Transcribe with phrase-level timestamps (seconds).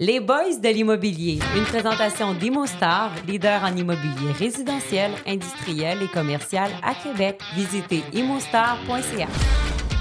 [0.00, 6.94] Les Boys de l'immobilier, une présentation d'ImoStar, leader en immobilier résidentiel, industriel et commercial à
[6.94, 7.40] Québec.
[7.56, 9.26] Visitez imostar.ca.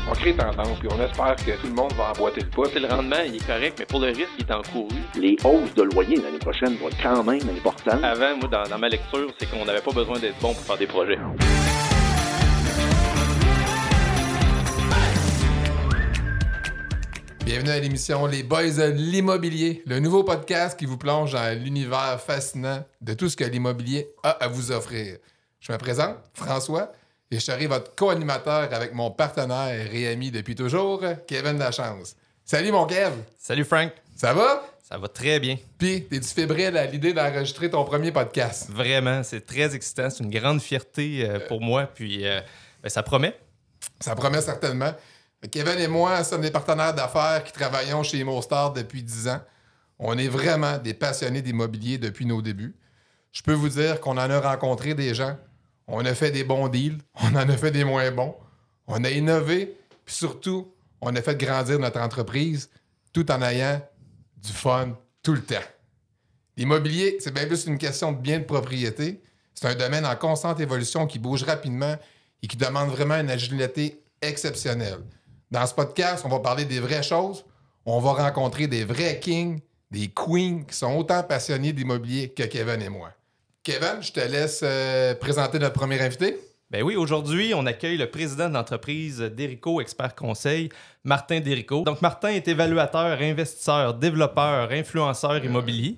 [0.07, 2.79] On crée tendance, puis on espère que tout le monde va emboîter le pas.
[2.79, 5.01] le rendement, il est correct, mais pour le risque, il est encouru.
[5.19, 8.03] Les hausses de loyer l'année prochaine vont être quand même importantes.
[8.03, 10.77] Avant, moi, dans, dans ma lecture, c'est qu'on n'avait pas besoin d'être bon pour faire
[10.77, 11.17] des projets.
[17.47, 22.19] Bienvenue à l'émission Les Boys de l'immobilier, le nouveau podcast qui vous plonge dans l'univers
[22.19, 25.15] fascinant de tout ce que l'immobilier a à vous offrir.
[25.61, 26.91] Je me présente, François,
[27.31, 32.17] et je serai votre co-animateur avec mon partenaire et ami depuis toujours, Kevin Lachance.
[32.43, 33.13] Salut mon Kev!
[33.39, 34.67] Salut Frank, Ça va?
[34.83, 35.57] ça va très bien.
[35.77, 38.69] Puis, t'es-tu fébrile à l'idée d'enregistrer ton premier podcast?
[38.69, 42.41] Vraiment, c'est très excitant, c'est une grande fierté euh, pour moi, puis euh,
[42.83, 43.39] ben, ça promet.
[44.01, 44.91] Ça promet certainement.
[45.51, 49.41] Kevin et moi sommes des partenaires d'affaires qui travaillons chez Mostar depuis 10 ans.
[49.99, 52.75] On est vraiment des passionnés d'immobilier depuis nos débuts.
[53.31, 55.37] Je peux vous dire qu'on en a rencontré des gens.
[55.87, 58.35] On a fait des bons deals, on en a fait des moins bons.
[58.87, 62.69] On a innové, puis surtout, on a fait grandir notre entreprise
[63.13, 63.81] tout en ayant
[64.37, 65.55] du fun tout le temps.
[66.57, 69.21] L'immobilier, c'est bien plus une question de bien de propriété.
[69.53, 71.95] C'est un domaine en constante évolution qui bouge rapidement
[72.41, 75.03] et qui demande vraiment une agilité exceptionnelle.
[75.49, 77.45] Dans ce podcast, on va parler des vraies choses.
[77.85, 82.81] On va rencontrer des vrais kings, des queens qui sont autant passionnés d'immobilier que Kevin
[82.81, 83.11] et moi.
[83.63, 86.37] Kevin, je te laisse euh, présenter notre premier invité.
[86.69, 90.67] Ben oui, aujourd'hui, on accueille le président de l'entreprise Derico Expert Conseil,
[91.05, 91.83] Martin Derico.
[91.83, 95.95] Donc, Martin est évaluateur, investisseur, développeur, influenceur immobilier.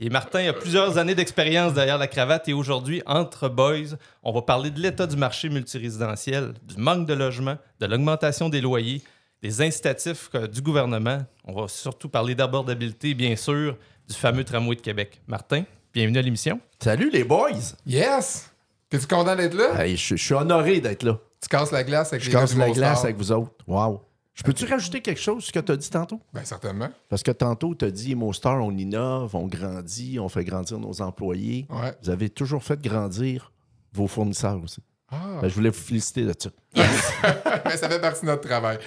[0.00, 4.42] Et Martin a plusieurs années d'expérience derrière la cravate et aujourd'hui, entre boys, on va
[4.42, 9.02] parler de l'état du marché multirésidentiel, du manque de logement, de l'augmentation des loyers,
[9.42, 11.18] des incitatifs du gouvernement.
[11.44, 13.76] On va surtout parler d'abordabilité, bien sûr,
[14.08, 15.20] du fameux tramway de Québec.
[15.26, 16.60] Martin, bienvenue à l'émission.
[16.78, 17.74] Salut les boys!
[17.84, 18.52] Yes!
[18.90, 19.84] T'es-tu content d'être là?
[19.84, 21.18] Hey, je, je suis honoré d'être là.
[21.42, 23.50] Tu casses la glace avec Je les casse la glace avec vous autres.
[23.66, 24.00] Wow!
[24.38, 26.20] Je peux-tu rajouter quelque chose sur ce que tu as dit tantôt?
[26.32, 26.88] Ben, certainement.
[27.08, 31.02] Parce que tantôt, tu as dit Mostar, on innove, on grandit, on fait grandir nos
[31.02, 31.66] employés.
[31.68, 31.92] Ouais.
[32.04, 33.50] Vous avez toujours fait grandir
[33.92, 34.80] vos fournisseurs aussi.
[35.10, 35.40] Ah.
[35.42, 36.50] Ben, je voulais vous féliciter de ça.
[37.64, 38.78] Ben, ça fait partie de notre travail.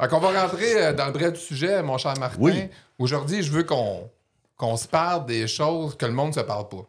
[0.00, 2.40] Fait qu'on va rentrer euh, dans le vrai du sujet, mon cher Martin.
[2.40, 2.68] Oui.
[2.98, 4.10] Aujourd'hui, je veux qu'on
[4.56, 6.84] qu'on se parle des choses que le monde ne se parle pas.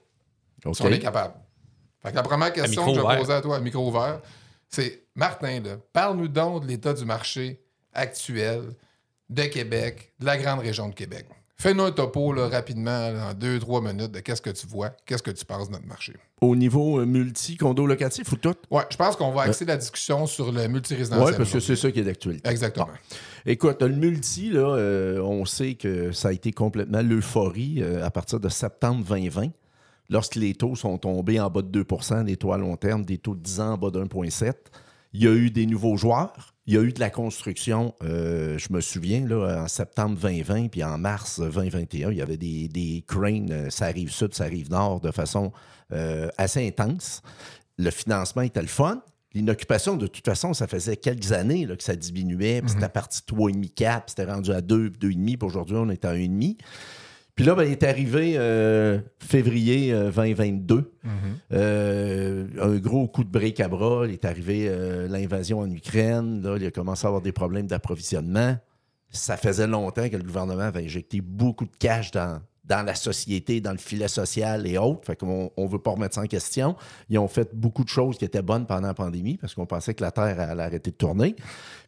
[0.65, 0.75] OK?
[0.75, 1.35] Si on est capable.
[2.01, 4.19] Fait que la première question que je vais poser à toi, à micro ouvert,
[4.67, 5.61] c'est Martin,
[5.93, 7.61] parle-nous donc de l'état du marché
[7.93, 8.73] actuel
[9.29, 11.25] de Québec, de la grande région de Québec.
[11.61, 14.91] Fais-nous un topo là, rapidement, là, en deux, trois minutes, de qu'est-ce que tu vois,
[15.05, 16.13] qu'est-ce que tu penses de notre marché.
[16.39, 18.55] Au niveau euh, multi-condo locatif ou tout?
[18.71, 21.31] Ouais, je pense qu'on va axer la discussion sur le multirésidentiel.
[21.31, 22.49] Oui, parce que c'est ça qui est d'actualité.
[22.49, 22.87] Exactement.
[23.45, 28.09] Écoute, le multi, là, euh, on sait que ça a été complètement l'euphorie euh, à
[28.09, 29.49] partir de septembre 2020,
[30.09, 33.17] lorsque les taux sont tombés en bas de 2% les taux à long terme, des
[33.17, 34.53] taux de 10 ans en bas de 1,7.
[35.11, 36.53] Il y a eu des nouveaux joueurs.
[36.69, 40.67] Il y a eu de la construction, euh, je me souviens, là, en septembre 2020,
[40.67, 44.43] puis en mars 2021, il y avait des, des cranes, euh, ça arrive sud, ça
[44.43, 45.51] arrive nord, de façon
[45.93, 47.23] euh, assez intense.
[47.79, 49.01] Le financement était le fun.
[49.33, 52.61] L'inoccupation, de toute façon, ça faisait quelques années là, que ça diminuait.
[52.61, 55.89] puis C'était parti de 3,5, 4, puis c'était rendu à 2, 2,5, puis aujourd'hui, on
[55.89, 56.55] est à 1,5.
[57.39, 60.91] Puis là, ben, il est arrivé euh, février euh, 2022.
[61.53, 64.05] Euh, un gros coup de break à bras.
[64.05, 66.41] Il est arrivé euh, l'invasion en Ukraine.
[66.41, 68.57] Là, il a commencé à avoir des problèmes d'approvisionnement.
[69.09, 73.61] Ça faisait longtemps que le gouvernement avait injecté beaucoup de cash dans, dans la société,
[73.61, 75.05] dans le filet social et autres.
[75.05, 76.75] Fait qu'on ne veut pas remettre ça en question.
[77.07, 79.93] Ils ont fait beaucoup de choses qui étaient bonnes pendant la pandémie parce qu'on pensait
[79.93, 81.37] que la Terre allait arrêter de tourner.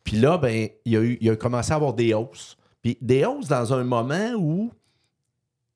[0.05, 2.55] Puis là, ben, il, a eu, il a commencé à avoir des hausses.
[2.81, 4.71] Puis des hausses dans un moment où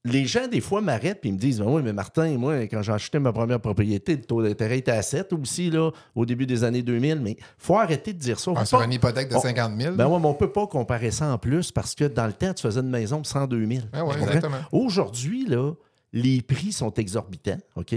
[0.06, 2.92] les gens, des fois, m'arrêtent et me disent ben Oui, mais Martin, moi, quand j'ai
[2.94, 6.64] acheté ma première propriété, le taux d'intérêt était à 7 aussi, là, au début des
[6.64, 7.20] années 2000.
[7.22, 8.52] Mais faut arrêter de dire ça.
[8.56, 9.96] Ah, sur pas- une hypothèque de on- 50 000.
[9.96, 12.54] Ben ouais, mais on peut pas comparer ça en plus parce que dans le temps,
[12.54, 13.82] tu faisais une maison de 102 000.
[13.92, 14.28] Ah ouais, Tu comprends?
[14.36, 14.58] exactement.
[14.72, 15.74] Aujourd'hui, là,
[16.14, 17.96] les prix sont exorbitants, OK?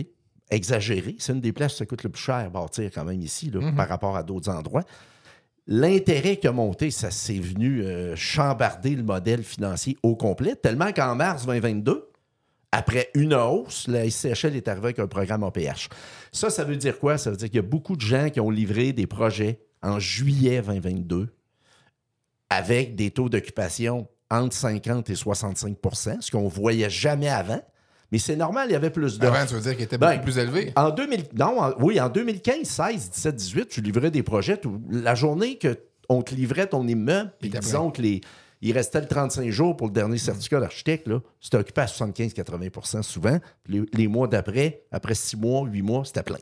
[0.51, 1.17] Exagérés.
[1.19, 3.51] C'est une des places où ça coûte le plus cher à bâtir quand même ici,
[3.51, 4.83] là, par rapport à d'autres endroits.
[5.71, 10.93] L'intérêt qui a monté, ça s'est venu euh, chambarder le modèle financier au complet, tellement
[10.93, 12.11] qu'en mars 2022,
[12.73, 15.91] après une hausse, la SCHL est arrivée avec un programme APH.
[16.33, 17.19] Ça, ça veut dire quoi?
[17.19, 19.99] Ça veut dire qu'il y a beaucoup de gens qui ont livré des projets en
[19.99, 21.29] juillet 2022
[22.49, 27.61] avec des taux d'occupation entre 50 et 65% ce qu'on voyait jamais avant.
[28.11, 29.35] Mais c'est normal, il y avait plus d'offres.
[29.35, 30.73] Avant, tu veux dire qu'il était Ben, beaucoup plus élevé.
[30.77, 34.57] En 2000, non, en- oui, en 2015, 16, 17, 18, tu livrais des projets.
[34.57, 35.79] tout- la journée que
[36.09, 38.23] on te livrait ton immeuble, puis disons que les,
[38.63, 41.07] il restait le 35 jours pour le dernier certificat d'architecte.
[41.39, 43.39] C'était occupé à 75-80% souvent.
[43.67, 46.39] Les, les mois d'après, après six mois, huit mois, c'était plein.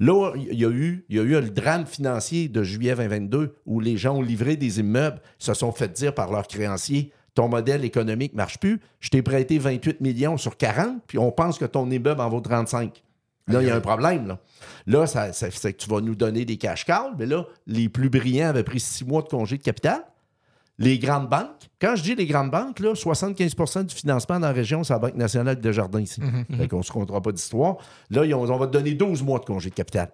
[0.00, 3.54] Là, il y, a eu, il y a eu le drame financier de juillet 2022
[3.66, 7.48] où les gens ont livré des immeubles, se sont fait dire par leurs créanciers ton
[7.48, 8.80] modèle économique ne marche plus.
[9.00, 12.40] Je t'ai prêté 28 millions sur 40, puis on pense que ton immeuble en vaut
[12.40, 13.02] 35.
[13.48, 14.26] Là, il y a un problème.
[14.28, 14.38] Là,
[14.86, 17.88] là ça, ça fait que tu vas nous donner des cash calls, mais là, les
[17.88, 20.04] plus brillants avaient pris six mois de congé de capital.
[20.78, 24.52] Les grandes banques, quand je dis les grandes banques, là, 75% du financement dans la
[24.52, 26.20] région, c'est la Banque nationale de Jardins ici.
[26.56, 27.76] Fait qu'on ne se comptera pas d'histoire.
[28.10, 30.10] Là, ils ont- on va te donner 12 mois de congé de capital.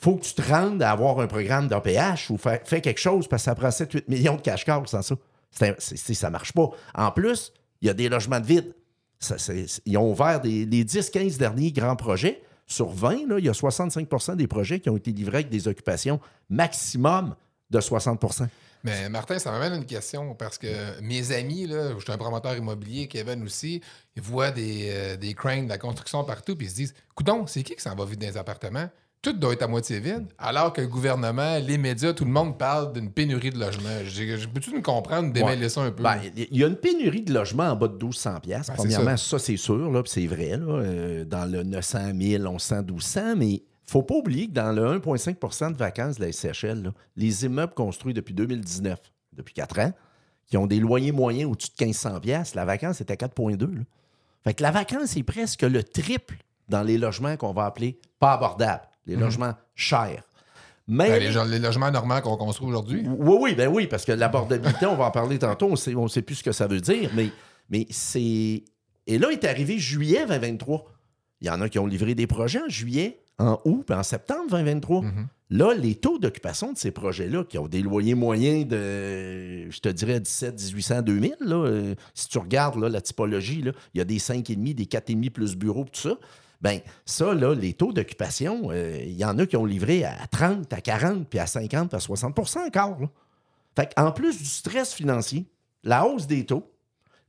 [0.00, 3.26] faut que tu te rendes à avoir un programme d'APH ou fais, fais quelque chose
[3.26, 5.16] parce que ça prend 7-8 millions de cash calls sans ça.
[5.50, 6.70] C'est c'est- ça marche pas.
[6.94, 8.74] En plus, il y a des logements de vide.
[9.86, 12.42] Ils ont ouvert les 10-15 derniers grands projets.
[12.66, 15.68] Sur 20, là, il y a 65% des projets qui ont été livrés avec des
[15.68, 17.34] occupations maximum
[17.70, 18.46] de 60%
[18.84, 22.54] Mais Martin, ça m'amène à une question parce que mes amis, je suis un promoteur
[22.56, 23.80] immobilier, Kevin aussi,
[24.16, 27.62] ils voient des, euh, cranes de la construction partout puis ils se disent Coudon, c'est
[27.62, 28.88] qui qui s'en va vivre dans les appartements
[29.20, 32.56] Tout doit être à moitié vide, alors que le gouvernement, les médias, tout le monde
[32.56, 33.88] parle d'une pénurie de logements.
[34.54, 36.04] Peux-tu nous comprendre, démêler ça un peu?
[36.04, 38.68] Ben, Il y a une pénurie de logements en bas de 1200 pièces.
[38.68, 42.52] Ben, Premièrement, ça, c'est sûr, là, puis c'est vrai, là, euh, dans le 900 000,
[42.52, 46.82] 1100, 1200, mais faut pas oublier que dans le 1,5% de vacances de la SCHL,
[46.84, 49.00] là, les immeubles construits depuis 2019,
[49.32, 49.92] depuis 4 ans,
[50.46, 53.60] qui ont des loyers moyens au-dessus de 1500 pièces, la vacance était 4,2.
[53.62, 53.82] là.
[54.44, 56.38] Fait que la vacance est presque le triple
[56.68, 60.22] dans les logements qu'on va appeler pas abordables, les logements chers.
[60.86, 61.10] Mais Mhm.
[61.10, 63.04] Ben, les, gens- les logements normands qu'on construit aujourd'hui.
[63.06, 66.08] oui, oui, ben oui, parce que l'abordabilité, on va en parler tantôt, on sait, on
[66.08, 67.30] sait plus ce que ça veut dire, mais,
[67.68, 68.62] mais c'est.
[69.06, 70.84] Et là est arrivé juillet 2023.
[71.40, 74.02] Il y en a qui ont livré des projets en juillet, en août, puis en
[74.02, 75.02] septembre 2023.
[75.50, 79.88] Là, les taux d'occupation de ces projets-là, qui ont des loyers moyens de, je te
[79.88, 84.00] dirais, 17, 1800, 2000, là, euh, si tu regardes là, la typologie, là, il y
[84.02, 86.18] a des 5,5, des 4,5 plus bureaux, tout ça.
[86.60, 90.26] Ben ça, là, les taux d'occupation, euh, il y en a qui ont livré à
[90.30, 92.98] 30, à 40, puis à 50, puis à 60% encore.
[93.76, 95.46] Fait en plus du stress financier,
[95.84, 96.68] la hausse des taux,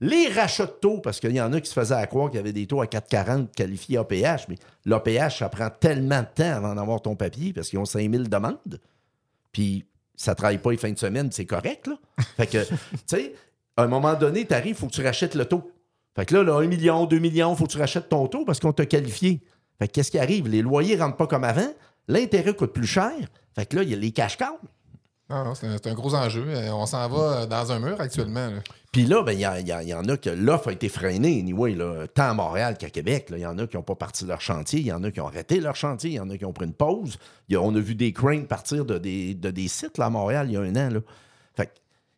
[0.00, 2.38] les rachats de taux, parce qu'il y en a qui se faisaient à croire qu'il
[2.38, 6.56] y avait des taux à 4,40 qualifiés APH, mais l'APH, ça prend tellement de temps
[6.56, 8.80] avant d'avoir ton papier parce qu'ils ont 5000 demandes.
[9.52, 9.84] Puis
[10.16, 11.88] ça travaille pas les fins de semaine, c'est correct.
[12.36, 13.34] Fait que, tu sais,
[13.76, 15.70] à un moment donné, tu arrives, il faut que tu rachètes le taux.
[16.16, 18.44] Fait que là, là 1 million, 2 millions, il faut que tu rachètes ton taux
[18.44, 19.40] parce qu'on t'a qualifié.
[19.78, 20.48] Fait que qu'est-ce qui arrive?
[20.48, 21.72] Les loyers rentrent pas comme avant,
[22.08, 23.12] l'intérêt coûte plus cher.
[23.54, 24.58] Fait que là, il y a les cash calls.
[25.30, 26.44] Non, non, c'est un, gros enjeu.
[26.48, 28.50] Euh, On s'en va dans un mur actuellement.
[28.90, 31.38] Puis là, ben, il y, il y y en a que l'offre a été freinée,
[31.38, 33.28] anyway, là, tant à Montréal qu'à Québec.
[33.30, 35.20] Il y en a qui n'ont pas parti leur chantier, il y en a qui
[35.20, 37.16] ont arrêté leur chantier, il y en a qui ont pris une pause.
[37.48, 40.06] Il y a- on a vu des cranes partir de des, de des sites là,
[40.06, 40.90] à Montréal il y a un an.
[40.94, 41.00] Là.
[41.54, 41.70] Fait que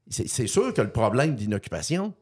[0.09, 2.15] c'est c'est sûr que le problème d'inoccupation,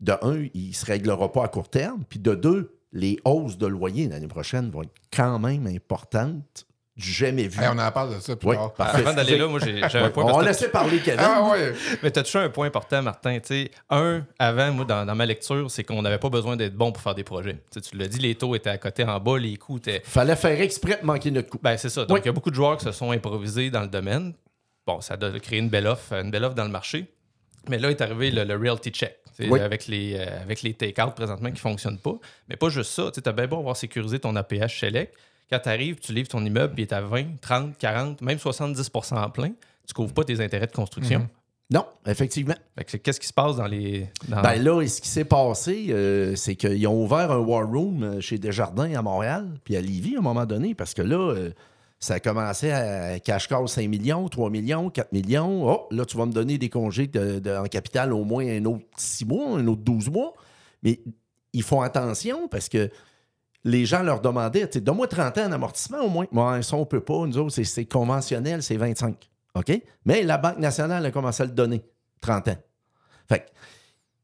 [0.00, 3.58] de un, il ne se réglera pas à court terme, puis de deux, les hausses
[3.58, 6.66] de loyer l'année prochaine vont être quand même importantes,
[6.96, 7.60] jamais vu.
[7.62, 8.74] Hey, on en parle de ça plus Oui, tard.
[8.78, 10.24] Avant d'aller là, moi, j'ai un point.
[10.34, 11.20] on laisser parler Kevin.
[11.22, 11.72] Ah ouais.
[12.02, 13.38] Mais tu as touché un point important, Martin?
[13.40, 16.74] Tu sais, un, avant, moi, dans, dans ma lecture, c'est qu'on n'avait pas besoin d'être
[16.74, 17.62] bon pour faire des projets.
[17.72, 20.02] Tu l'as dit, les taux étaient à côté en bas, les coûts étaient.
[20.04, 21.58] Fallait faire exprès de manquer notre coup.
[21.62, 22.04] Ben, c'est ça.
[22.04, 22.20] Donc, Oui.
[22.24, 24.34] il y a beaucoup de joueurs qui se sont improvisés dans le domaine.
[24.86, 27.06] Bon, ça a créé une belle offre, une belle offre dans le marché.
[27.68, 29.16] Mais là est arrivé le, le realty check.
[29.46, 29.60] Tu Oui.
[29.60, 32.14] Avec les, euh, avec les take-out présentement qui ne fonctionnent pas.
[32.48, 33.10] Mais pas juste ça.
[33.12, 35.12] Tu as bien beau avoir sécurisé ton APH chez LEC.
[35.50, 38.38] Quand tu arrives, tu livres ton immeuble, puis il est à 20, 30, 40, même
[38.38, 39.50] 70 en plein.
[39.86, 41.28] Tu couvres pas tes intérêts de construction.
[41.72, 42.54] Non, effectivement.
[43.02, 44.08] Qu'est-ce qui se passe dans les.
[44.28, 48.02] dans- Ben là, ce qui s'est passé, euh, c'est qu'ils ont ouvert un war room
[48.02, 51.16] euh, chez Desjardins à Montréal, puis à Lévis à un moment donné, parce que là,
[51.16, 51.50] euh,
[52.00, 55.68] ça a commencé à cash call 5 millions, 3 millions, 4 millions.
[55.70, 59.26] Oh, là, tu vas me donner des congés en capital au moins un autre 6
[59.26, 60.32] mois, un autre 12 mois.
[60.82, 61.00] Mais
[61.52, 62.90] ils font attention parce que
[63.64, 66.26] les gens leur demandaient, donne-moi 30 ans d'amortissement au moins.
[66.32, 67.26] Moi, ça, on peut pas.
[67.26, 69.28] Nous autres, c'est- conventionnel, c'est 25.
[69.54, 69.82] OK?
[70.06, 71.82] Mais la Banque nationale a commencé à le donner,
[72.22, 72.56] 30 ans.
[73.28, 73.46] Fait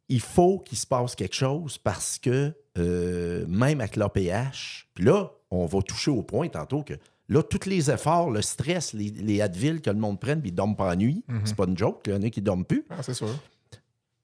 [0.09, 5.33] il faut qu'il se passe quelque chose parce que euh, même avec l'APH, puis là,
[5.51, 6.95] on va toucher au point tantôt que
[7.29, 10.55] là, tous les efforts, le stress, les, les Advil que le monde prenne, puis ils
[10.55, 12.85] dorment pas la nuit, c'est pas une joke, il y en a qui dorment plus,
[12.91, 13.29] Ah, c'est sûr.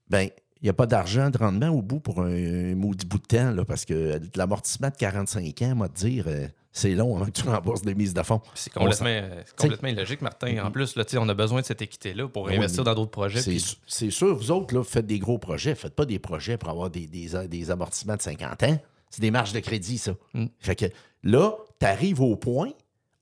[0.09, 0.29] ben
[0.61, 2.31] il n'y a pas d'argent de rendement au bout pour un,
[2.71, 6.23] un maudit bout de temps, là, parce que l'amortissement de 45 ans, moi, te dire,
[6.29, 8.39] euh, c'est long avant que tu rembourses des mises de fonds.
[8.55, 10.63] C'est complètement, euh, complètement illogique, Martin.
[10.63, 13.41] En plus, là, on a besoin de cette équité-là pour Oui, investir dans d'autres projets.
[13.85, 15.75] C'est sûr, vous autres, là, vous faites des gros projets.
[15.75, 18.79] Faites pas des projets pour avoir des, des, des amortissements de 50 ans.
[19.09, 20.13] C'est des marges de crédit, ça.
[20.33, 20.45] Mm.
[20.59, 20.85] Fait que
[21.23, 22.69] là, tu arrives au point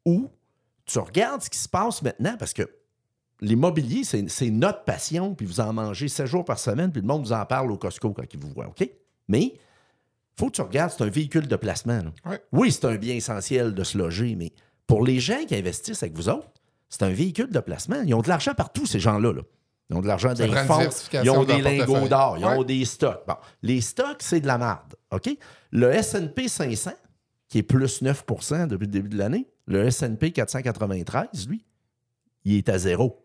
[0.06, 0.30] où
[0.86, 2.70] tu regardes ce qui se passe maintenant parce que
[3.40, 7.24] l'immobilier, c'est notre passion, puis vous en mangez 7 jours par semaine, puis le monde
[7.24, 8.88] vous en parle au Costco quand il vous voit, OK?
[9.28, 9.54] Mais
[10.38, 12.02] faut que tu regardes, c'est un véhicule de placement.
[12.26, 12.42] Ouais.
[12.52, 14.54] Oui, c'est un bien essentiel de se loger, mais
[14.88, 16.52] pour les gens qui investissent avec vous autres,
[16.90, 18.02] c'est un véhicule de placement.
[18.06, 19.34] Ils ont de l'argent partout, ces gens-là.
[19.34, 19.42] là.
[19.90, 20.90] Ils ont de l'argent dans les fonds,
[21.22, 23.24] ils ont des lingots d'or, ils ont des stocks.
[23.28, 24.96] Bon, les stocks, c'est de la merde.
[25.12, 25.30] OK?
[25.72, 26.92] Le S&P 500,
[27.50, 31.64] qui est plus 9% depuis le début de l'année, le S&P 493, lui,
[32.46, 33.22] il est à zéro.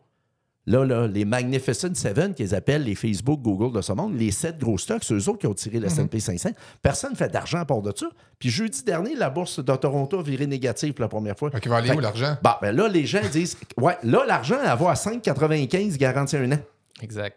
[0.68, 4.58] Là, là, les Magnificent Seven, qu'ils appellent les Facebook, Google de ce monde, les sept
[4.58, 6.50] gros stocks, eux autres qui ont tiré le S&P 500.
[6.82, 8.06] Personne ne fait d'argent à part de ça.
[8.40, 11.52] Puis jeudi dernier, la bourse de Toronto a viré négative pour la première fois.
[11.52, 12.36] Qu'il va aller Fait où l'argent?
[12.42, 16.58] Ben là, les gens disent, ouais, là, l'argent, elle va à 5,95 garantie un an.
[17.00, 17.36] Exact.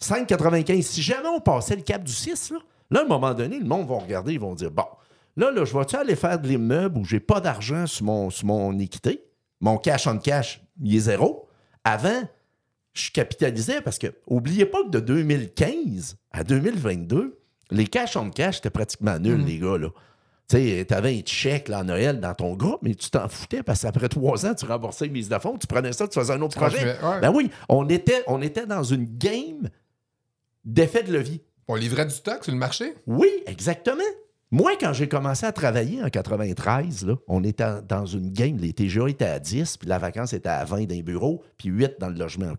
[0.00, 0.82] 5,95.
[0.82, 2.58] Si jamais on passait le cap du 6, là,
[2.90, 4.86] là, à un moment donné, le monde va regarder, ils vont dire Bon,
[5.36, 8.46] là, là je vais-tu aller faire de l'immeuble où j'ai pas d'argent sur mon, sur
[8.46, 9.24] mon équité?
[9.60, 11.48] Mon cash on cash, il est zéro.
[11.84, 12.22] Avant,
[12.94, 17.38] je capitalisais parce que, oubliez pas que de 2015 à 2022,
[17.70, 19.88] les cash on cash étaient pratiquement nuls, les gars, là.
[20.48, 23.62] Tu sais, t'avais un chèque là, à Noël dans ton groupe, mais tu t'en foutais
[23.62, 26.32] parce qu'après trois ans, tu remboursais une mise de fonds, tu prenais ça, tu faisais
[26.32, 26.76] un autre projet.
[26.76, 27.20] Continuais, ouais.
[27.20, 29.70] Ben oui, on était, on était dans une game
[30.64, 31.42] d'effet de levier.
[31.68, 32.94] On livrait du stock sur le marché?
[33.06, 34.02] Oui, exactement.
[34.54, 38.58] Moi, quand j'ai commencé à travailler en 93, là, on était dans une game.
[38.58, 41.70] Les TGA étaient à 10, puis la vacance était à 20 dans les bureaux, puis
[41.70, 42.52] 8 dans le logement.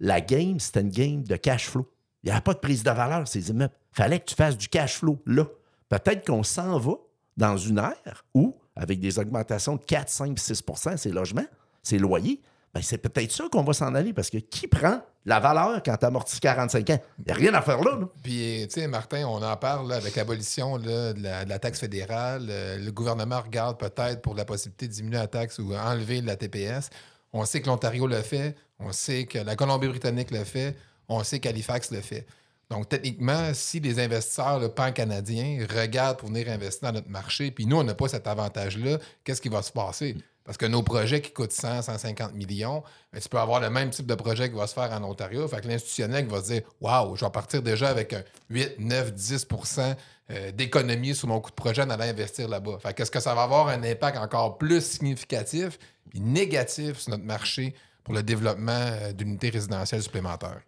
[0.00, 1.88] La game, c'était une game de cash flow.
[2.24, 3.72] Il n'y avait pas de prise de valeur, ces immeubles.
[3.92, 5.44] fallait que tu fasses du cash flow là.
[5.88, 6.94] Peut-être qu'on s'en va
[7.36, 11.46] dans une ère où, avec des augmentations de 4, 5, 6% ces logements,
[11.84, 12.40] ces loyers,
[12.74, 15.96] ben c'est peut-être ça qu'on va s'en aller parce que qui prend la valeur quand
[15.96, 17.00] tu amortis 45 ans?
[17.18, 17.98] Il n'y a rien à faire là.
[17.98, 18.08] là.
[18.22, 22.46] Puis, tu sais, Martin, on en parle avec l'abolition de, la, de la taxe fédérale.
[22.48, 26.36] Euh, le gouvernement regarde peut-être pour la possibilité de diminuer la taxe ou enlever la
[26.36, 26.90] TPS.
[27.32, 28.54] On sait que l'Ontario le fait.
[28.78, 30.76] On sait que la Colombie-Britannique le fait.
[31.08, 32.26] On sait qu'Halifax le fait.
[32.70, 37.76] Donc, techniquement, si les investisseurs pan-canadiens regardent pour venir investir dans notre marché, puis nous,
[37.76, 40.16] on n'a pas cet avantage-là, qu'est-ce qui va se passer?
[40.48, 42.82] Parce que nos projets qui coûtent 100, 150 millions,
[43.12, 45.46] ben, tu peux avoir le même type de projet qui va se faire en Ontario.
[45.46, 49.12] Fait que l'institutionnel va se dire Waouh, je vais partir déjà avec un 8, 9,
[49.12, 49.94] 10%
[50.30, 52.78] euh, d'économie sur mon coût de projet en allant investir là-bas.
[52.80, 55.78] Fait que est-ce que ça va avoir un impact encore plus significatif
[56.14, 60.62] et négatif sur notre marché pour le développement euh, d'unités résidentielles supplémentaires?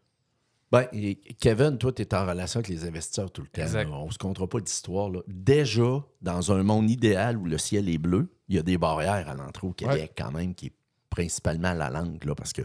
[0.73, 0.87] Ben,
[1.41, 3.62] Kevin, toi, tu es en relation avec les investisseurs tout le temps.
[3.62, 3.89] Exact.
[3.93, 5.11] On ne se comptera pas d'histoire.
[5.27, 9.29] Déjà, dans un monde idéal où le ciel est bleu, il y a des barrières
[9.29, 10.73] à l'entrée au Québec, quand même, qui est
[11.09, 12.25] principalement la langue.
[12.25, 12.62] Là, parce que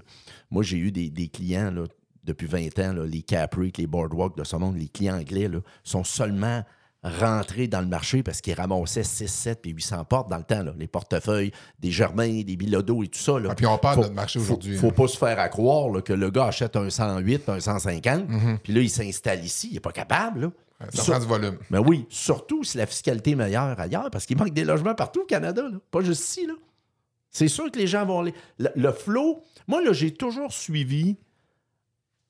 [0.52, 1.86] moi, j'ai eu des, des clients là,
[2.24, 5.60] depuis 20 ans, là, les Capric, les Boardwalk de ce monde, les clients anglais, là,
[5.84, 6.64] sont seulement
[7.06, 10.64] rentrés dans le marché parce qu'ils ramassaient 6, 7 et 800 portes dans le temps.
[10.64, 10.74] là.
[10.78, 13.40] Les portefeuilles, des Germains, des Bilodeau et tout ça.
[13.40, 13.50] là.
[13.52, 14.76] Ah, puis on parle Faut- de notre marché faut- aujourd'hui.
[14.78, 14.94] Faut hein.
[14.96, 18.26] pas se faire à croire là, que le gars achète un 108, un 150,
[18.64, 19.68] puis là, il s'installe ici.
[19.70, 20.42] Il n'est pas capable.
[20.42, 20.52] Là.
[20.94, 21.58] Ça Sur- prend du volume.
[21.70, 25.22] Mais oui, surtout si la fiscalité est meilleure ailleurs, parce qu'il manque des logements partout
[25.22, 25.78] au Canada, là.
[25.92, 26.48] pas juste ici.
[26.48, 26.54] Là.
[27.30, 28.34] C'est sûr que les gens vont aller.
[28.60, 31.18] Le, le flow, moi, là, j'ai toujours suivi,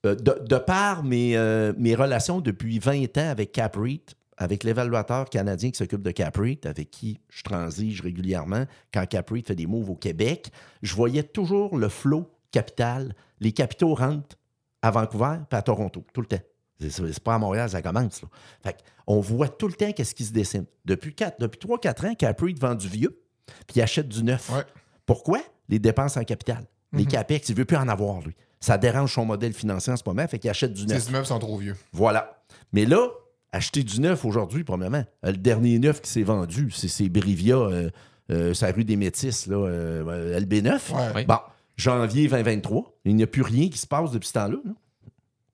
[0.06, 4.02] euh, de, de par mes, euh, mes relations depuis 20 ans avec CapREIT,
[4.38, 9.56] avec l'évaluateur canadien qui s'occupe de CapREIT, avec qui je transige régulièrement, quand CapREIT fait
[9.56, 10.50] des moves au Québec,
[10.82, 13.16] je voyais toujours le flow capital.
[13.40, 14.38] Les capitaux rentrent
[14.82, 16.42] à Vancouver puis à Toronto, tout le temps.
[16.80, 18.22] C'est- pas à Montréal, ça commence.
[18.22, 18.28] Là.
[18.62, 18.78] Fait
[19.08, 20.66] on voit tout le temps qu'est-ce qui se dessine.
[20.84, 23.22] Depuis, quatre- depuis 3-4 ans, CapREIT vend du vieux
[23.68, 24.50] puis il achète du neuf.
[24.52, 24.64] Ouais.
[25.06, 25.40] Pourquoi?
[25.70, 26.66] Les dépenses en capital.
[26.94, 27.08] Les Mhm.
[27.10, 28.36] CAPEX, il ne veut plus en avoir, lui.
[28.60, 31.04] Ça dérange son modèle financier en ce moment, fait qu'il achète du neuf.
[31.04, 31.76] Ces immeubles sont trop vieux.
[31.94, 32.44] Voilà.
[32.74, 33.10] Mais là,
[33.56, 37.56] acheter du neuf aujourd'hui, premièrement, euh, le dernier neuf qui s'est vendu, c'est c'est Brivia,
[37.58, 37.90] euh,
[38.32, 41.14] euh, sa rue des Métis, là, euh, LB9.
[41.16, 41.26] Ouais.
[41.26, 41.38] Bon,
[41.78, 44.58] janvier 2023, il n'y a plus rien qui se passe depuis ce temps-là.
[44.64, 44.72] là.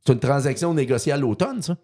[0.05, 1.77] C'est une transaction négociée à l'automne, ça.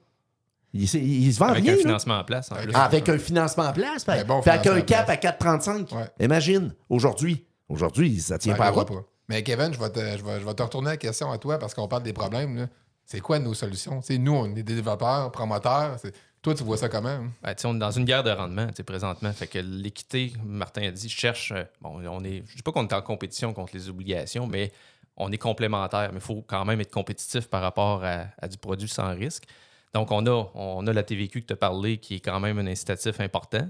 [0.74, 1.74] Il, il se vend Avec rien.
[1.74, 1.82] un là.
[1.82, 2.52] financement en place.
[2.52, 2.76] en Avec plus.
[2.78, 5.10] Avec un financement en place, Un bon cap place.
[5.10, 5.96] à 4,35.
[5.96, 6.06] Ouais.
[6.20, 7.46] Imagine, aujourd'hui.
[7.70, 8.94] Aujourd'hui, ça tient Ça pas à arrivera route.
[9.04, 9.08] pas.
[9.30, 11.58] Mais Kevin, je vais, te, je, vais, je vais te retourner la question à toi
[11.60, 12.56] parce qu'on parle des problèmes.
[12.58, 12.68] là.
[13.08, 14.02] C'est quoi nos solutions?
[14.10, 15.96] Nous, on est développeurs, promoteurs.
[16.42, 17.08] Toi, tu vois ça comment?
[17.08, 17.32] hein?
[17.64, 19.32] On est dans une guerre de rendement présentement.
[19.32, 21.54] Fait que l'équité, Martin a dit, cherche.
[21.54, 22.44] euh, on est.
[22.46, 24.74] Je dis pas qu'on est en compétition contre les obligations, mais
[25.16, 26.10] on est complémentaires.
[26.12, 29.46] Mais il faut quand même être compétitif par rapport à, du produit sans risque.
[29.94, 33.22] Donc, on a, la TVQ que tu as parlé, qui est quand même un incitatif
[33.22, 33.70] important.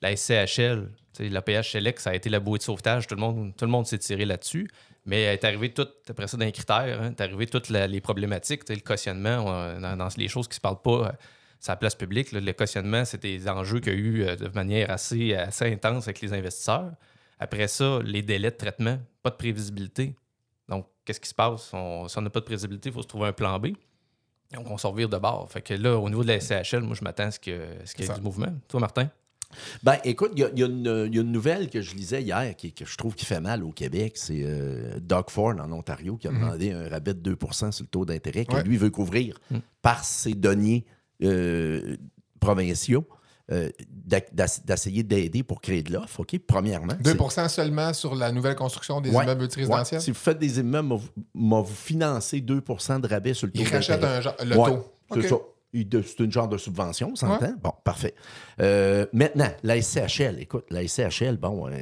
[0.00, 0.88] La SCHL,
[1.20, 3.06] la PH Select, ça a été la bouée de sauvetage.
[3.06, 4.70] Tout le monde, tout le monde s'est tiré là-dessus.
[5.08, 7.86] Mais elle est arrivé tout, après ça, dans les critères, hein, est arrivé toutes la-
[7.86, 11.12] les problématiques, le cautionnement, on- dans, dans les choses qui ne se parlent pas euh,
[11.60, 12.30] sur la place publique.
[12.32, 15.72] là, le cautionnement, c'est des enjeux qu'il y a eu euh, de manière assez, assez
[15.72, 16.92] intense avec les investisseurs.
[17.38, 20.14] Après ça, les délais de traitement, pas de prévisibilité.
[20.68, 21.72] Donc, qu'est-ce qui se passe?
[21.72, 23.68] On- si on n'a pas de prévisibilité, il faut se trouver un plan B.
[24.52, 25.50] Donc, on se revire de bord.
[25.50, 27.56] Fait que là, au niveau de la SCHL, moi, je m'attends à ce qu'il y
[27.56, 28.52] ait du mouvement.
[28.68, 29.08] Toi, Martin?
[29.82, 32.22] Ben, écoute, il y, a- y une- il y a une nouvelle que je lisais
[32.22, 34.12] hier qui, que je trouve qui fait mal au Québec.
[34.16, 37.36] C'est euh, Doug Ford en Ontario qui a demandé un rabais de 2
[37.70, 38.62] sur le taux d'intérêt que Ouais.
[38.62, 39.38] lui veut couvrir
[39.82, 40.84] par ses deniers
[41.22, 41.96] euh,
[42.40, 43.06] provinciaux.
[43.50, 43.70] euh,
[44.66, 46.38] d'essayer d'aider pour créer de l'offre, OK?
[46.46, 46.92] Premièrement.
[47.00, 47.16] 2 c'est-
[47.48, 49.44] seulement sur la nouvelle construction des Ouais, immeubles ouais.
[49.46, 50.02] multirésidentiels.
[50.02, 50.86] Si vous faites des immeubles,
[51.32, 54.84] moi, vous- financez 2 de rabais sur le taux Ils rachètent un le Ouais, taux.
[55.72, 57.52] C'est une genre de subvention, on s'entend?
[57.62, 58.14] Bon, parfait.
[58.60, 61.72] Euh, maintenant, la SCHL, écoute, la SCHL, bon, euh,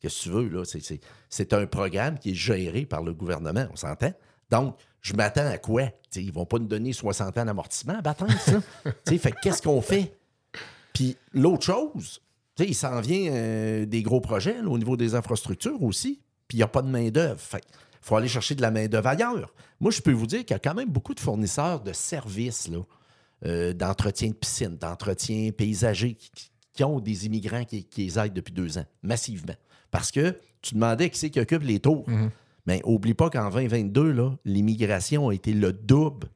[0.00, 0.62] qu'est-ce que tu veux, là?
[0.64, 4.12] C'est- un programme qui est géré par le gouvernement, on s'entend?
[4.50, 5.84] Donc, je m'attends à quoi?
[6.10, 8.60] T'sais, ils vont pas nous donner 60 ans d'amortissement, bâtard, ça?
[9.04, 10.12] T'sais, fait que qu'est-ce qu'on fait?
[10.92, 12.20] Puis l'autre chose,
[12.58, 16.60] il s'en vient euh, des gros projets là, au niveau des infrastructures aussi, puis il
[16.60, 17.40] n'y a pas de main-d'œuvre.
[17.40, 17.62] Fait
[18.06, 19.52] il faut aller chercher de la main-d'œuvre ailleurs.
[19.80, 22.68] Moi, je peux vous dire qu'il y a quand même beaucoup de fournisseurs de services,
[22.68, 22.78] là,
[23.44, 26.16] euh, d'entretien de piscine, d'entretien paysager,
[26.72, 29.56] qui, ont des immigrants qui, qui les aident depuis deux ans, massivement.
[29.90, 32.06] Parce que tu demandais qui c'est qui occupe les tours.
[32.64, 36.28] Mais oublie pas qu'en 2022, là, l'immigration a été le double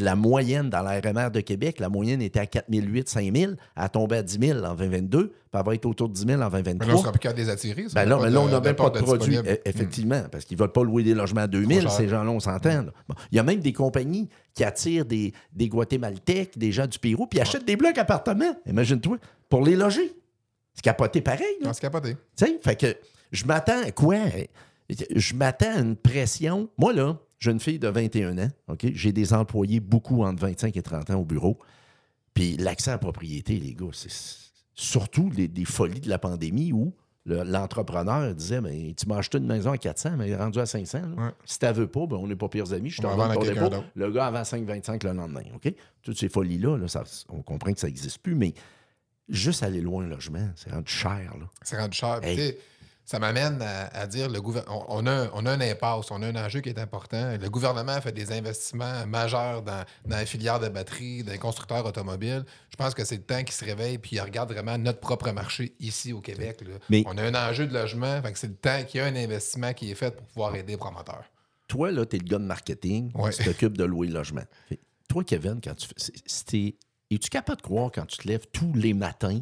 [0.00, 1.80] la moyenne dans la RMR de Québec.
[1.80, 3.56] La moyenne était à 4008, 5000.
[3.76, 5.28] Elle a tombé à 10 000 en 2022.
[5.28, 6.86] Puis elle va être autour de 10 000 en Mais 2023.
[6.86, 7.88] là, on sera plus qu'à les attirer.
[7.88, 7.94] ça.
[8.04, 9.48] Ben là, mais on n'a même pas de produit, disponible.
[9.64, 11.96] e- effectivement, parce qu'ils ne veulent pas louer des logements à 2000, Trop cher.
[11.96, 12.84] ces gens-là, on s'entend.
[13.08, 16.98] Bon, Il y a même des compagnies qui attirent des, des Guatémaltèques, des gens du
[16.98, 19.16] Pérou, puis achètent des blocs appartements, imagine-toi,
[19.48, 20.12] pour les loger.
[20.74, 21.56] C'est capoté pareil.
[21.62, 21.70] là.
[21.70, 22.14] On se capoter.
[22.36, 22.94] Tu sais, fait que
[23.32, 24.16] je m'attends à quoi?
[25.14, 26.68] Je m'attends à une pression.
[26.78, 28.86] Moi, là, j'ai une fille de 21 ans, OK?
[28.94, 31.58] J'ai des employés beaucoup entre 25 et 30 ans au bureau.
[32.34, 34.10] Puis l'accès à la propriété, les gars, c'est
[34.74, 39.38] surtout les, des folies de la pandémie où le- l'entrepreneur disait ben, Tu m'as acheté
[39.38, 40.98] une maison à 400, mais il est rendu à 500.
[41.00, 41.24] là.
[41.26, 41.30] Ouais.
[41.44, 42.90] Si tu veux pas, ben, on n'est pas pires amis.
[42.90, 43.76] Je te On va redonne vendre ton à quelqu'un dépôt.
[43.76, 43.88] d'autre.
[43.94, 45.42] Le gars avant 5,25 le lendemain.
[45.54, 45.74] OK?
[46.02, 46.86] Toutes ces folies-là, là,
[47.28, 48.54] on comprend que ça n'existe plus, mais
[49.28, 51.34] juste aller loin, le logement, c'est rendu cher.
[51.62, 52.20] C'est rendu cher.
[52.22, 52.56] Hey.
[53.08, 56.22] Tu Ça m'amène à, à dire le on, on a, on a un impasse, on
[56.22, 57.36] a un enjeu qui est important.
[57.40, 61.86] Le gouvernement fait des investissements majeurs dans, dans la filière de batterie, dans les constructeurs
[61.86, 62.44] automobiles.
[62.70, 65.30] Je pense que c'est le temps qu'ils se réveillent puis ils regardent vraiment notre propre
[65.30, 66.60] marché ici au Québec.
[66.60, 66.74] là.
[66.90, 69.06] Mais- On a un enjeu de logement, fait que c'est le temps qu'il y a
[69.06, 71.24] un investissement qui est fait pour pouvoir aider les promoteurs.
[71.66, 73.30] Toi, là, t'es le gars de marketing, Ouais.
[73.32, 74.44] tu t'occupes de louer le logement.
[74.68, 76.74] Fait- Toi, Kevin, quand tu fais.
[77.10, 79.40] Es-tu capable de croire quand tu te lèves tous les matins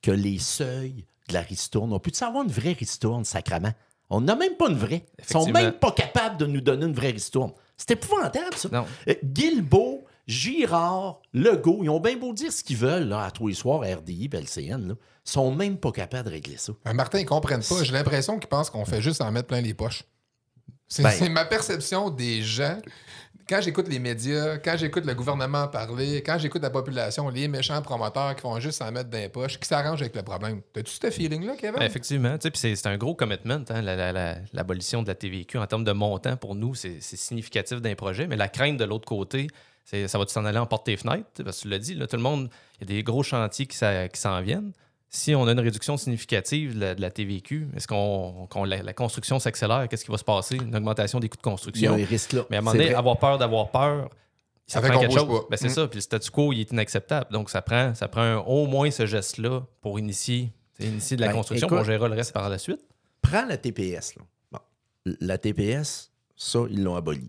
[0.00, 3.72] que les seuils de la ristourne, on peut-tu avoir une vraie ristourne, sacrament?
[4.10, 5.06] On n'a même pas une vraie.
[5.18, 7.52] Ils sont même pas capables de nous donner une vraie ristourne.
[7.76, 8.68] C'est épouvantable, ça.
[8.70, 8.84] Non.
[9.08, 13.48] Euh, Guilbeault, Girard, Legault, ils ont bien beau dire ce qu'ils veulent là, à tous
[13.48, 16.72] les soirs, à RDI, puis LCN, là, sont même pas capables de régler ça.
[16.86, 17.82] Euh, Martin, ils comprennent pas.
[17.82, 20.04] J'ai l'impression qu'ils pensent qu'on fait juste en mettre plein les poches.
[20.92, 22.76] C'est Ben- c'est ma perception des gens.
[23.48, 27.80] Quand j'écoute les médias, quand j'écoute le gouvernement parler, quand j'écoute la population, les méchants
[27.80, 30.60] promoteurs qui font juste s'en mettre dans les poches, qui s'arrangent avec le problème.
[30.72, 31.78] T'as-tu ce feeling-là, Kevin?
[31.78, 35.66] Ben, effectivement, c'est un gros commitment, hein, la- la- la- l'abolition de la TVQ en
[35.66, 39.46] termes de montant pour nous, c'est significatif d'un projet, mais la crainte de l'autre côté,
[39.84, 41.42] ça va-tu s'en aller en porte tes fenêtres?
[41.42, 42.50] Parce que tu l'as dit, là, tout le monde,
[42.80, 44.72] il y a des gros chantiers qui s'en viennent.
[45.14, 48.92] Si on a une réduction significative de la, de la TVQ, est-ce qu'on la, la
[48.94, 49.86] construction s'accélère?
[49.88, 50.56] Qu'est-ce qui va se passer?
[50.56, 51.92] Une augmentation des coûts de Il y a construction?
[51.92, 52.46] un risque là.
[52.48, 52.94] Mais à un moment donné, vrai.
[52.94, 54.08] avoir peur d'avoir peur,
[54.66, 55.42] Ça ça, fait prend quelque chose.
[55.50, 55.70] Ben, c'est Mm.
[55.70, 55.86] ça.
[55.88, 57.26] Puis le statu quo, il est inacceptable.
[57.30, 61.28] Donc, ça prend, ça prend un- au moins ce geste-là pour initier, initier de la
[61.28, 62.80] Ben, construction, écoute- pour gérer le reste par la suite.
[63.20, 64.14] Prends la TPS.
[64.16, 64.22] Là.
[64.52, 64.58] Bon.
[65.20, 67.28] La TPS, ça, ils l'ont aboli.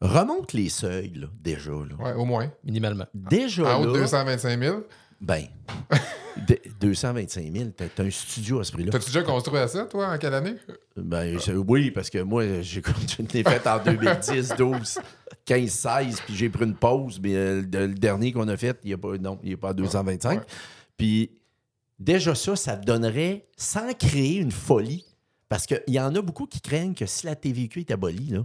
[0.00, 1.70] Remonte les seuils, là, déjà.
[1.70, 1.94] Là.
[1.98, 2.50] Ouais, au moins.
[2.64, 3.06] Minimalement.
[3.14, 4.78] Déjà, En haut de là, 225 000.
[5.24, 5.44] Ben,
[6.48, 8.90] de- 225 000, t'as t'as un studio à ce prix-là.
[8.92, 10.54] T'as-tu déjà construit à ça, toi, en quelle année?
[10.96, 14.98] Ben, je- oui, parce que moi, j'ai je l'ai fait en 2010, 12,
[15.44, 18.78] 15, 16, puis j'ai pris une pause, mais euh, le, le dernier qu'on a fait,
[18.84, 20.38] il n'est pas, non, il est pas à 225.
[20.40, 20.46] Ouais.
[20.96, 21.30] Puis
[21.98, 25.04] déjà ça, ça te donnerait, sans créer une folie,
[25.48, 28.44] parce qu'il y en a beaucoup qui craignent que si la TVQ est abolie, là,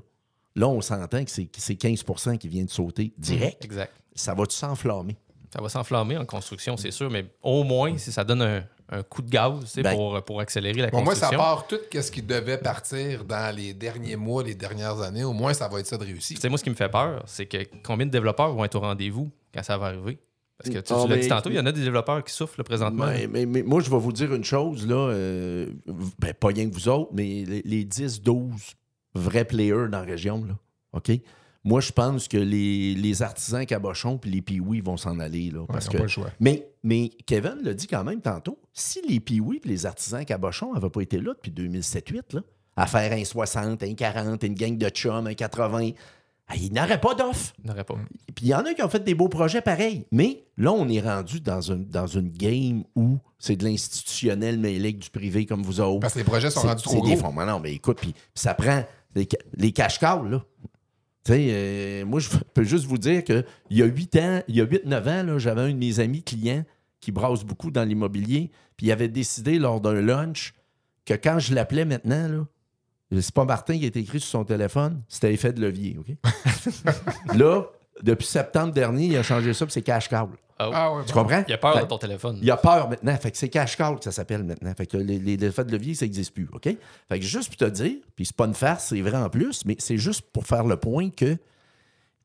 [0.56, 2.04] là on s'entend que c'est que c'est 15
[2.40, 3.66] qui vient de sauter direct.
[3.66, 3.94] Exact.
[4.16, 5.18] Ça va-tu s'enflammer?
[5.54, 9.02] Ça va s'enflammer en construction, c'est sûr, mais au moins, si ça donne un, un
[9.04, 11.40] coup de gaz tu sais, Ben, pour, pour accélérer la Bon, moi, ça construction.
[11.40, 15.24] part tout ce qui devait partir dans les derniers mois, les dernières années.
[15.24, 16.36] Au moins, ça va être ça de réussi.
[16.36, 18.76] Tu sais, moi, ce qui me fait peur, c'est que combien de développeurs vont être
[18.76, 20.20] au rendez-vous quand ça va arriver?
[20.60, 22.34] Parce que tu, Ah, tu l'as dit tantôt, il y en a des développeurs qui
[22.34, 23.08] soufflent là, présentement.
[23.30, 24.96] Mais, mais moi, je vais vous dire une chose, là.
[24.96, 25.68] euh,
[26.20, 28.52] ben, pas rien que vous autres, mais les, les 10, 12
[29.16, 30.56] vrais players dans la région, là.
[30.94, 31.12] OK?
[31.64, 35.60] Moi, je pense que les, les artisans cabochons puis les piouis vont s'en aller, là.
[35.62, 36.30] Ouais, Parce ils que, pas le choix.
[36.40, 38.58] mais, mais Kevin l'a dit quand même tantôt.
[38.74, 42.42] Si les piouis et les artisans cabochons n'avaient pas été là depuis 2007-2008, là,
[42.78, 45.90] à faire un 60, un 40, une gang de chums, un 80.
[46.52, 47.54] Ah, il n'aurait pas d'offre.
[47.64, 47.96] Il n'aurait pas.
[48.34, 50.06] Puis il y en a qui ont fait des beaux projets pareils.
[50.12, 54.90] Mais là, on est rendu dans, un, dans une game où c'est de l'institutionnel mêlé
[54.90, 56.00] avec du privé comme vous autres.
[56.00, 57.28] Parce que les projets sont rendus c'est trop des gros.
[57.28, 57.34] fonds.
[57.34, 60.44] Mais non, mais écoute, puis puis ça prend les, les cash cows, là.
[61.24, 64.56] Tu sais, euh, moi, je peux juste vous dire qu'il y a 8 ans, il
[64.56, 66.64] y a 8-9 ans, j'avais un de mes amis clients
[67.02, 70.54] qui brasse beaucoup dans l'immobilier, puis il avait décidé lors d'un lunch
[71.06, 72.46] que quand je l'appelais maintenant, là,
[73.22, 76.16] c'est pas Martin qui a été écrit sur son téléphone, c'était effet de levier, OK?
[77.36, 77.66] là,
[78.04, 80.30] depuis septembre dernier, il a changé ça, puis c'est cash cow.
[80.62, 81.44] Ah ouais, Tu comprends?
[81.48, 82.38] Il a peur Fait- de ton téléphone.
[82.42, 83.16] il y a peur maintenant.
[83.16, 84.74] Fait que c'est cash call que ça s'appelle maintenant.
[84.76, 86.50] Fait que les, les effets de levier, ça n'existe plus.
[86.52, 86.64] OK?
[86.64, 89.64] Fait que juste pour te dire, puis c'est pas une farce, c'est vrai en plus,
[89.66, 91.40] mais c'est juste pour faire le point que, tu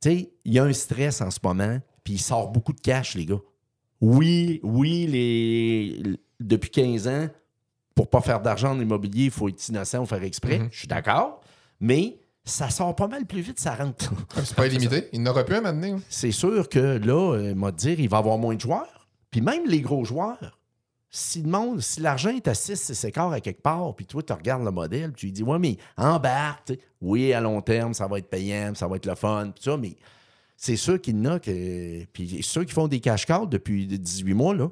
[0.00, 3.14] sais, il y a un stress en ce moment, puis il sort beaucoup de cash,
[3.14, 3.38] les gars.
[4.00, 6.02] Oui, oui, les,
[6.40, 7.28] depuis 15 ans,
[7.94, 10.58] pour pas faire d'argent en immobilier, il faut être innocent ou faire exprès.
[10.58, 10.68] Mhm.
[10.72, 11.40] Je suis d'accord.
[11.78, 14.12] Mais ça sort pas mal plus vite, ça rentre.
[14.44, 15.08] C'est pas illimité.
[15.12, 15.98] Il n'aura plus un maintenant.
[16.08, 19.08] c'est sûr que là, euh, m'a dire, il va y avoir moins de joueurs.
[19.30, 20.60] Puis même les gros joueurs,
[21.10, 24.22] si le monde, si l'argent est à 6, 6 écarts à quelque part, puis toi,
[24.22, 27.94] tu regardes le modèle, puis tu lui dis, ouais, mais embarque, oui, à long terme,
[27.94, 29.96] ça va être payant, ça va être le fun, puis ça, mais
[30.56, 32.04] c'est sûr qu'il y en a que.
[32.06, 34.68] Puis ceux qui font des cash cards depuis 18 mois, là,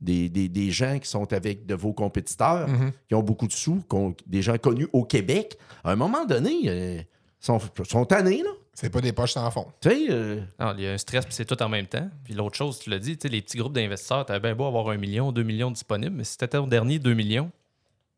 [0.00, 2.92] des, des- des gens qui sont avec de vos compétiteurs, Mhm.
[3.08, 6.24] qui ont beaucoup de sous, qui ont- des gens connus au Québec, à un moment
[6.24, 7.02] donné, euh,
[7.40, 7.58] sont,
[7.88, 8.50] sont tannés, là.
[8.74, 9.66] C'est pas des poches sans fond.
[9.80, 12.08] Tu sais, euh, Non, il y a un stress, puis c'est tout en même temps.
[12.22, 14.66] Puis l'autre chose, tu l'as dit, tu sais, les petits groupes d'investisseurs, tu bien beau
[14.66, 17.50] avoir un million, deux millions disponibles, mais si tu ton dernier 2 millions,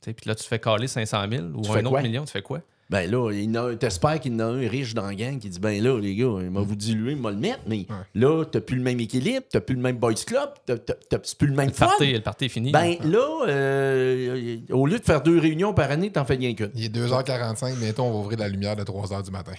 [0.02, 2.02] tu sais, puis là, tu fais caler 500 000 ou Tu un autre quoi?
[2.02, 2.60] million, tu fais quoi?
[2.90, 5.48] Ben là, il a t'espères qu'il y en a un riche dans la gang qui
[5.48, 8.44] dit Ben là, les gars, il m'a vous diluer, il m'a le mettre, mais là,
[8.44, 11.38] t'as plus le même équilibre, t'as plus le même boys club, t'as, t'as- t'as- c'est
[11.38, 11.86] plus le même Le fun.
[11.86, 12.72] party, le party est fini.
[12.72, 16.70] Ben là, euh, au lieu de faire deux réunions par année, t'en fais rien qu'une.
[16.74, 19.52] Il est 2h45, bientôt on va ouvrir la lumière de 3h du matin.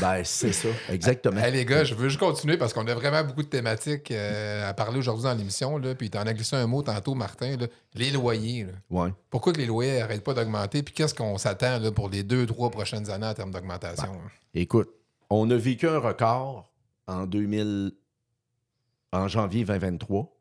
[0.00, 1.40] Ben c'est ça, exactement.
[1.40, 4.68] Hey, les gars, je veux juste continuer parce qu'on a vraiment beaucoup de thématiques euh,
[4.68, 5.80] à parler aujourd'hui dans l'émission.
[5.96, 7.56] Puis tu en as glissé un mot tantôt, Martin.
[7.56, 7.66] là.
[7.94, 8.64] Les loyers.
[8.64, 8.72] là.
[8.90, 9.10] Ouais.
[9.30, 10.82] Pourquoi que les loyers n'arrêtent pas d'augmenter?
[10.82, 14.12] Puis qu'est-ce qu'on s'attend pour les deux, trois prochaines années en termes d'augmentation?
[14.12, 14.18] là?
[14.54, 14.88] Écoute,
[15.30, 16.72] on a vécu un record
[17.06, 17.92] en 2000,
[19.12, 20.33] en janvier 2023.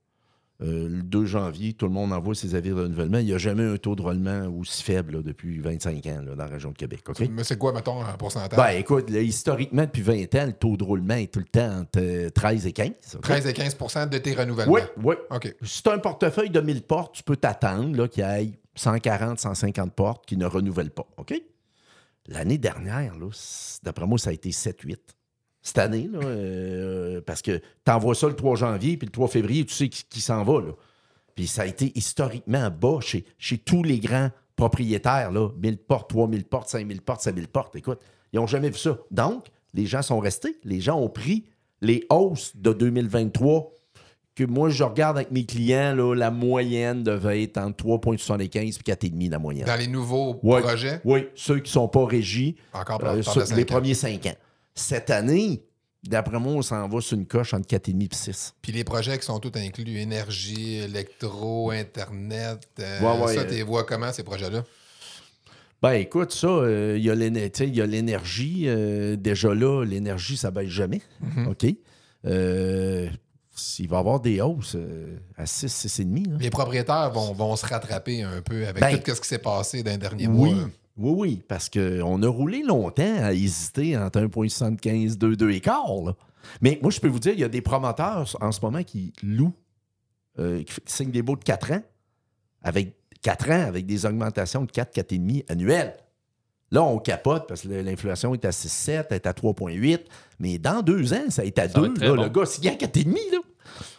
[0.62, 3.18] Euh, le 2 janvier, tout le monde envoie ses avis de renouvellement.
[3.18, 6.36] Il n'y a jamais un taux de renouvellement aussi faible là, depuis 25 ans là,
[6.36, 7.02] dans la région de Québec.
[7.32, 8.58] Mais c'est quoi, mettons, en pourcentage?
[8.58, 11.80] Ben, écoute, là, historiquement, depuis 20 ans, le taux de roulement est tout le temps
[11.80, 12.90] entre euh, 13 et 15.
[13.16, 13.22] OK?
[13.22, 14.72] 13 et 15% de tes renouvellements.
[14.72, 15.16] Oui, oui.
[15.32, 15.56] OK.
[15.64, 19.40] Si tu as un portefeuille de 1000 portes, tu peux t'attendre qu'il y ait 140,
[19.40, 21.08] 150 portes qui ne renouvellent pas.
[21.18, 21.34] OK?
[22.28, 23.16] L'année dernière,
[23.84, 24.98] d'après moi, ça a été 7-8.
[25.66, 29.30] Cette année, là, euh, parce que tu envoies ça le 3 janvier, puis le 3
[29.30, 30.60] février, tu sais qui, qui s'en va.
[30.62, 30.74] Là.
[31.36, 35.32] Puis ça a été historiquement bas chez, chez tous les grands propriétaires.
[35.32, 37.76] Là, 1000 portes, 3000 portes, 5000 portes, 5000 portes.
[37.76, 38.00] Écoute,
[38.34, 38.98] ils n'ont jamais vu ça.
[39.10, 40.58] Donc, les gens sont restés.
[40.64, 41.46] Les gens ont pris
[41.82, 43.72] les hausses de 2023
[44.36, 48.92] que moi, je regarde avec mes clients, là, la moyenne devait être entre 3,75 et
[48.92, 49.66] 4,5 la moyenne.
[49.66, 50.62] Dans les nouveaux Ouais.
[50.62, 53.22] projets, Oui, ceux qui ne sont pas régis, encore euh,
[53.56, 54.36] les premiers 5 ans.
[54.76, 55.64] Cette année,
[56.04, 58.54] d'après moi, on s'en va sur une coche entre 4,5 et 6.
[58.62, 63.46] Puis les projets qui sont tous inclus, énergie, électro, Internet, euh, Ouais, ouais, ça, euh,
[63.48, 64.64] tu les vois comment, ces projets-là?
[65.82, 68.64] Ben écoute, ça, euh, il y a y l'énergie.
[68.68, 71.02] euh, déjà là, l'énergie, ça baisse jamais.
[71.20, 71.48] Mhm.
[71.50, 71.66] OK?
[72.26, 73.10] Euh,
[73.80, 74.78] il va y avoir des hausses
[75.38, 76.28] à 6, 6,5.
[76.32, 76.38] là.
[76.40, 79.84] Les propriétaires vont, vont se rattraper un peu avec Ben, tout ce qui s'est passé
[79.84, 80.70] dans les derniers Oui, mois.
[80.98, 85.88] Oui, oui, parce qu'on a roulé longtemps à hésiter entre 1,75, 2, 2 et quart.
[86.06, 86.14] là.
[86.62, 89.14] Mais moi, je peux vous dire, il y a des promoteurs en ce moment qui
[89.24, 89.54] louent,
[90.40, 91.82] euh, qui, signent des baux de 4 ans,
[92.62, 95.96] avec 4 ans, avec des augmentations de 4, 4,5 annuelles.
[96.72, 100.00] Là, on capote parce que l'inflation est à 6,7, elle est à 3,8.
[100.40, 101.94] Mais dans deux ans, ça est à Ça va 2.
[101.94, 102.16] être très là.
[102.16, 102.24] bon.
[102.24, 103.38] Le gars, s'il y a 4,5, là.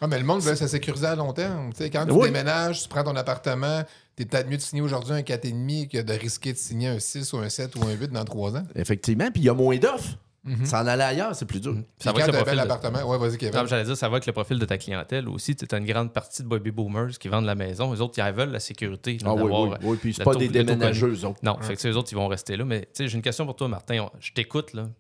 [0.01, 1.73] Ah, mais le monde veut se sécuriser à long terme.
[1.73, 2.27] Tu sais, quand tu Oui.
[2.27, 3.83] déménages, tu prends ton appartement,
[4.17, 7.33] t'es peut-être mieux de signer aujourd'hui un 4,5 que de risquer de signer un 6
[7.33, 8.65] ou un 7 ou un 8 dans 3 ans.
[8.75, 10.17] Effectivement, puis il y a moins d'offres.
[10.47, 10.67] Mhm.
[10.67, 11.73] S'en aller ailleurs, c'est plus dur.
[11.73, 13.67] Puis Ça quand va avec le bel profil de- appartement, ouais, vas-y, Kevin.
[13.67, 15.57] J'allais dire, ça va avec le profil de ta clientèle aussi.
[15.57, 17.95] Tu as une grande partie de baby boomers qui vendent la maison.
[17.95, 19.17] Eux autres, ils veulent la sécurité.
[19.25, 19.97] Ah oui, d'avoir, oui, oui.
[19.99, 21.39] Puis c'est le pas taux- des autres.
[21.43, 22.67] Non, fait que eux autres, ils vont rester là.
[22.67, 24.07] Mais tu sais, j'ai une question pour toi, Martin.
[24.21, 24.91] Je t'écoute, là.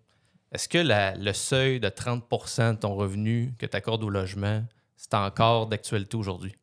[0.54, 4.62] Est-ce que le seuil de 30% de ton revenu que tu accordes au logement,
[4.96, 6.54] c'est encore d'actualité aujourd'hui?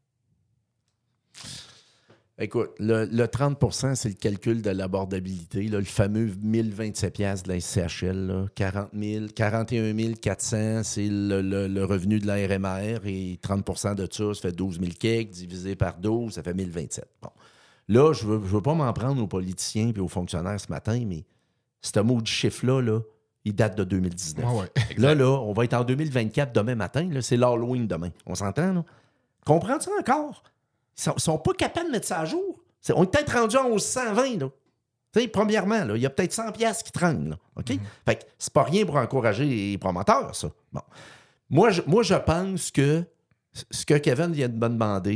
[2.39, 7.59] Écoute, le, le 30 c'est le calcul de l'abordabilité, le fameux 1027 pièces de la
[7.59, 14.07] SCHL, là, 40 000, 41 400, c'est le, revenu de la RMR et 30% de
[14.09, 17.05] ça, ça fait 12 000 quelques, divisé par 12, ça fait 1027.
[17.21, 17.29] Bon.
[17.89, 21.03] Là, je veux, je veux pas m'en prendre aux politiciens et aux fonctionnaires ce matin,
[21.05, 21.25] mais
[21.81, 23.01] ce mot de chiffre-là, là,
[23.45, 24.45] il date de 2019.
[24.45, 24.67] Ouais, ouais.
[24.97, 27.07] Là, là, on va être en 2024 demain matin.
[27.11, 28.09] là, C'est l'Halloween demain.
[28.25, 28.83] On s'entend, là?
[29.45, 30.43] Comprends ça encore?
[30.97, 32.59] Ils sont, sont pas capables de mettre ça à jour.
[32.95, 34.49] On est peut-être rendu en 120, là.
[35.13, 37.35] Tu sais, premièrement, là, il y a peut-être 100 pièces qui traînent, là.
[37.57, 37.73] OK?
[38.05, 40.49] Fait que c'est pas rien pour encourager les promoteurs, ça.
[40.71, 40.81] Bon.
[41.49, 43.03] Moi, je, moi, je pense que
[43.71, 45.15] ce que Kevin vient de me demander,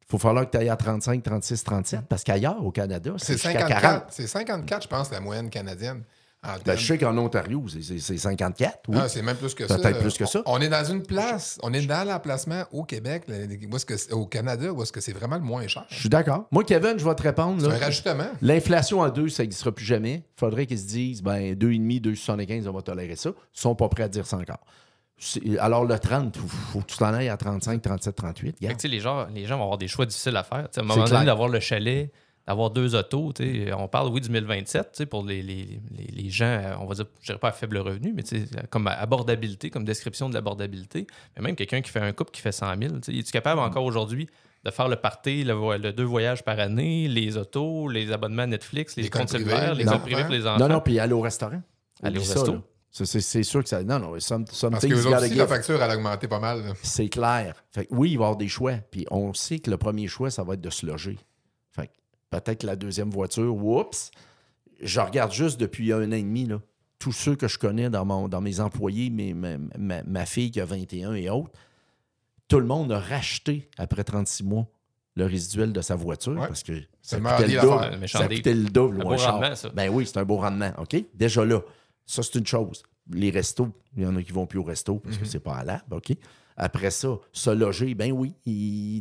[0.00, 3.26] il faut falloir que tu ailles à 35, 36, 37, parce qu'ailleurs, au Canada, c'est
[3.26, 3.70] C'est jusqu'à 40.
[3.70, 4.06] 54.
[4.10, 6.02] C'est 54, je pense, la moyenne canadienne.
[6.44, 8.96] En Ben, je sais qu'en Ontario, c'est- c'est c'est 54, oui.
[9.00, 9.76] Ah, c'est même plus que ça.
[9.78, 10.42] Peut-être plus que ça.
[10.46, 13.36] On est dans une place, on est dans l'emplacement au Québec, là,
[13.70, 15.84] où est-ce que, au Canada, où est-ce que c'est vraiment le moins cher.
[15.88, 16.46] Je suis d'accord.
[16.50, 17.60] Moi, Kevin, je vais te répondre.
[17.62, 17.74] C'est là.
[17.74, 18.28] un rajustement.
[18.42, 20.24] L'inflation à 2, ça n'existera plus jamais.
[20.36, 23.30] Il faudrait qu'ils se disent, ben 2,5, 2,75, on va tolérer ça.
[23.30, 24.60] Ils sont pas prêts à dire ça encore.
[25.60, 28.46] Alors, le 30, faut, faut que tu t'en ailles à 35, 37, 38.
[28.46, 28.78] Fait que, Regarde.
[28.78, 30.68] tu sais, les, gens, les gens vont avoir des choix difficiles à faire.
[30.68, 32.10] Tu sais, à un moment donné, d'avoir le chalet,
[32.46, 33.32] d'avoir deux autos.
[33.32, 36.44] tu sais, On parle, oui, du 1027 tu sais, pour les, les, les, les gens,
[36.46, 39.70] euh, on va dire, je dirais pas à faible revenu, mais tu sais, comme abordabilité,
[39.70, 41.06] comme description de l'abordabilité.
[41.36, 43.60] Mais même quelqu'un qui fait un couple qui fait 100 000, tu sais, es-tu capable
[43.60, 43.64] Mm.
[43.64, 44.28] encore aujourd'hui
[44.64, 48.42] de faire le party, le, vo- le deux voyages par année, les autos, les abonnements
[48.42, 50.58] à Netflix, les, Les comptes cellulaires, les comptes privés pour les enfants?
[50.58, 51.60] Non, non, puis aller au restaurant.
[52.02, 52.62] Aller au resto.
[52.90, 53.82] C'est sûr que ça.
[53.82, 55.36] Non, non, some, some Parce que aussi, give.
[55.38, 56.62] la facture, elle a augmenté pas mal.
[56.82, 57.56] C'est clair.
[57.72, 58.74] Fait que oui, il va y avoir des choix.
[58.90, 61.18] Puis on sait que le premier choix, ça va être de se loger.
[62.40, 64.10] Peut-être la deuxième voiture, oups.
[64.80, 66.60] Je regarde juste depuis un an et demi, là,
[66.98, 70.50] tous ceux que je connais dans, mon, dans mes employés, mes- ma, ma- ma fille
[70.50, 71.52] qui a 21 et autres,
[72.48, 74.66] tout le monde a racheté après 36 mois
[75.16, 76.48] le résiduel de sa voiture Ouais.
[76.48, 78.08] parce que C'est ça coûtait le double.
[78.08, 79.00] Ça coûtait le double.
[79.02, 79.34] Un beau char.
[79.34, 79.68] rendement, ça.
[79.70, 80.72] Ben oui, c'est un beau rendement.
[80.78, 80.96] OK?
[81.14, 81.60] Déjà là,
[82.04, 82.82] ça, c'est une chose.
[83.10, 85.22] Les restos, il y en a qui vont plus au resto parce Mhm.
[85.22, 85.82] que c'est pas à.
[85.92, 86.12] OK?
[86.56, 88.34] Après ça, se loger, ben oui.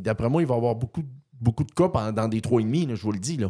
[0.02, 1.04] D'après moi, il va y avoir beaucoup,
[1.40, 3.38] beaucoup de cas pendant- dans des 3,5, là, je vous le dis.
[3.38, 3.50] Là.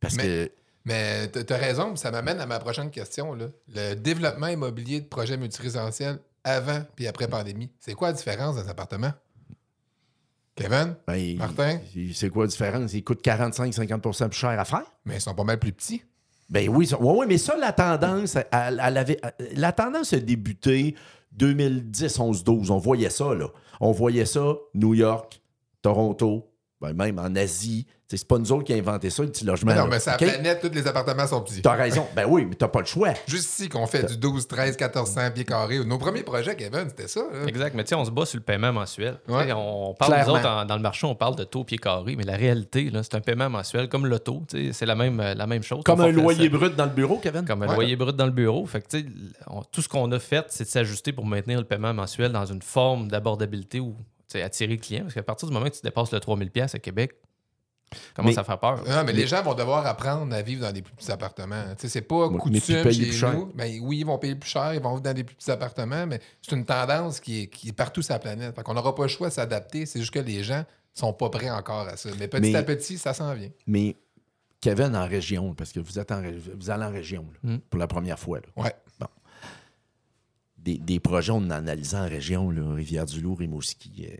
[0.00, 0.52] Parce Mais- que.
[0.84, 3.34] Mais tu as raison, ça m'amène à ma prochaine question.
[3.34, 3.46] Là.
[3.74, 8.62] Le développement immobilier de projets multirésidentiels avant puis après pandémie, c'est quoi la différence dans
[8.62, 9.12] les appartements?
[10.54, 10.96] Kevin?
[11.06, 11.78] Ben, Martin?
[12.14, 12.92] C'est quoi la différence?
[12.92, 14.82] Il coûte 45-50% plus cher à faire?
[15.04, 16.02] Mais ils sont pas mal plus petits.
[16.50, 19.20] Ben oui, ça- ouais, ouais, mais ça, la tendance, elle, elle avait,
[19.54, 20.94] la tendance a débuté
[21.32, 22.70] 2010, 11, 12.
[22.70, 23.48] On voyait ça, là.
[23.80, 25.40] On voyait ça, New York,
[25.82, 27.86] Toronto, ben même en Asie.
[28.10, 29.70] C'est pas nous autres qui avons inventé ça, le petit logement.
[29.72, 29.90] Mais non, là.
[29.90, 30.22] mais c'est la OK?
[30.32, 31.60] planète, tous les appartements sont petits.
[31.60, 32.06] T'as raison.
[32.16, 33.12] Ben oui, mais t'as pas le choix.
[33.26, 35.84] Juste ici qu'on fait du 12, 13, 1400 pieds carrés.
[35.84, 37.20] Nos premiers projets, Kevin, c'était ça.
[37.20, 37.46] là.
[37.46, 39.18] Exact, mais tu sais, on se bat sur le paiement mensuel.
[39.28, 39.52] Ouais.
[39.52, 42.24] On parle, nous autres, en- dans le marché, on parle de taux pied carré, mais
[42.24, 44.42] la réalité, c'est un paiement mensuel comme l'auto.
[44.48, 45.82] tu sais, C'est la même, la même chose.
[45.84, 47.44] Comme un loyer ça- brut dans le bureau, Kevin?
[47.44, 47.74] Comme un Ouais.
[47.74, 48.64] loyer brut dans le bureau.
[48.64, 49.06] Fait que, tu sais,
[49.48, 52.46] on- tout ce qu'on a fait, c'est de s'ajuster pour maintenir le paiement mensuel dans
[52.46, 53.84] une forme d'abordabilité sais,
[54.34, 55.02] attirer le client.
[55.02, 57.12] Parce qu'à partir du moment que tu dépasses le 3000$ à Québec,
[58.14, 58.84] commence Mais- à faire peur.
[58.86, 61.62] Non, mais les gens vont devoir apprendre à vivre dans des plus petits appartements.
[61.70, 63.32] Tu sais, c'est pas mais coutume tu payes chez plus cher.
[63.32, 63.46] nous.
[63.54, 66.06] Ben, oui, ils vont payer plus cher, ils vont vivre dans des plus petits appartements,
[66.06, 68.54] mais c'est une tendance qui est, qui est partout sur la planète.
[68.54, 69.86] Fait qu'on n'aura pas le choix de s'adapter.
[69.86, 72.10] C'est juste que les gens sont pas prêts encore à ça.
[72.18, 73.48] Mais petit Mais- à petit, ça s'en vient.
[73.66, 73.96] Mais
[74.60, 76.20] Kevin en région, parce que vous êtes en,
[76.58, 77.58] vous allez en région là, Mm.
[77.70, 78.40] pour la première fois.
[78.40, 78.62] là.
[78.62, 78.74] Ouais.
[80.58, 84.14] Des, des projets, on en analysé en région, Rivière-du-Loup, Rimouski, euh,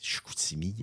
[0.00, 0.74] Chicoutimi.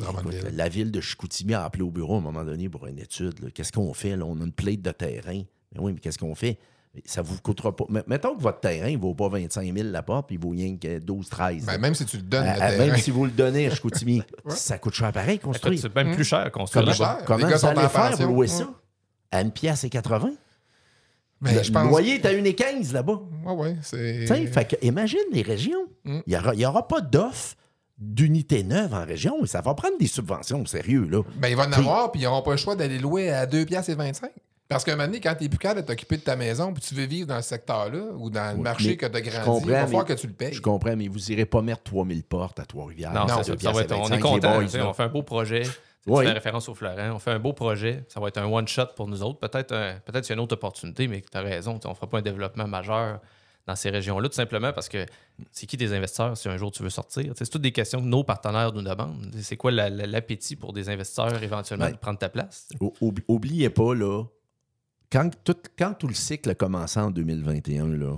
[0.53, 3.51] La ville de Chicoutimi a appelé au bureau à un moment donné pour une étude.
[3.53, 4.15] Qu'est-ce qu'on fait?
[4.15, 4.25] Là?
[4.25, 5.41] On a une plate de terrain.
[5.73, 6.59] Mais oui, mais qu'est-ce qu'on fait?
[7.05, 7.85] Ça vous coûtera pas.
[7.89, 10.49] Mais Mettons que votre terrain ne vaut pas 25 000 la porte, puis il vaut
[10.49, 11.65] rien que 12, 13.
[11.65, 12.85] Ben, même si tu le donnes, À- le à- terrain.
[12.87, 15.79] même si vous le donnez à Chicoutimi, ça coûte cher pareil, construire.
[15.79, 17.17] C'est même plus cher à construire Comment, Plus cher.
[17.25, 18.49] comment Les gars allez en faire pour louer Mm.
[18.49, 18.69] ça?
[19.31, 20.31] À une pièce et 80?
[21.41, 21.83] Le je pense.
[21.83, 23.19] le loyer est à 1,15 là-bas.
[23.45, 24.21] Ouais, ouais, c'est.
[24.21, 25.85] Tu sais, fait que imagine les régions.
[26.03, 26.19] Mm.
[26.25, 27.55] Il n'y aura, il y aura pas d'offre
[27.97, 29.45] d'unité neuve en région.
[29.45, 31.07] Ça va prendre des subventions, sérieux.
[31.09, 31.21] Là.
[31.35, 33.65] Ben, il va en avoir, puis ils n'auront pas le choix d'aller louer à 2
[33.65, 34.29] piastres et 25.
[34.69, 36.73] Parce qu'à un moment donné, quand tu es plus capable de t'occuper de ta maison,
[36.73, 39.21] puis tu veux vivre dans ce secteur-là, ou dans le marché mais que tu as
[39.21, 40.53] grandi, il va falloir mais- que tu le payes.
[40.53, 43.13] Je comprends, mais vous irez pas mettre 3000 portes à Trois-Rivières.
[43.13, 43.35] Non, ça.
[43.35, 43.41] va
[43.81, 44.55] être- on est 25, content.
[44.57, 45.63] boys, on fait un beau projet.
[46.05, 46.23] Oui.
[46.23, 47.11] Tu fais référence au Florent?
[47.13, 48.05] On fait un beau projet.
[48.07, 49.39] Ça va être un one-shot pour nous autres.
[49.39, 51.79] Peut-être y a une autre opportunité, mais tu as raison.
[51.83, 53.19] On ne fera pas un développement majeur
[53.65, 55.05] dans ces régions-là, tout simplement parce que
[55.51, 57.33] c'est qui des investisseurs si un jour tu veux sortir?
[57.35, 59.35] C'est toutes des questions que nos partenaires nous demandent.
[59.41, 61.91] C'est quoi la- la- l'appétit pour des investisseurs éventuellement Ouais.
[61.91, 62.69] de prendre ta place?
[62.79, 64.23] Oub- oubliez pas, là,
[65.11, 68.17] quand tout, quand tout le cycle a commencé en 2021, là,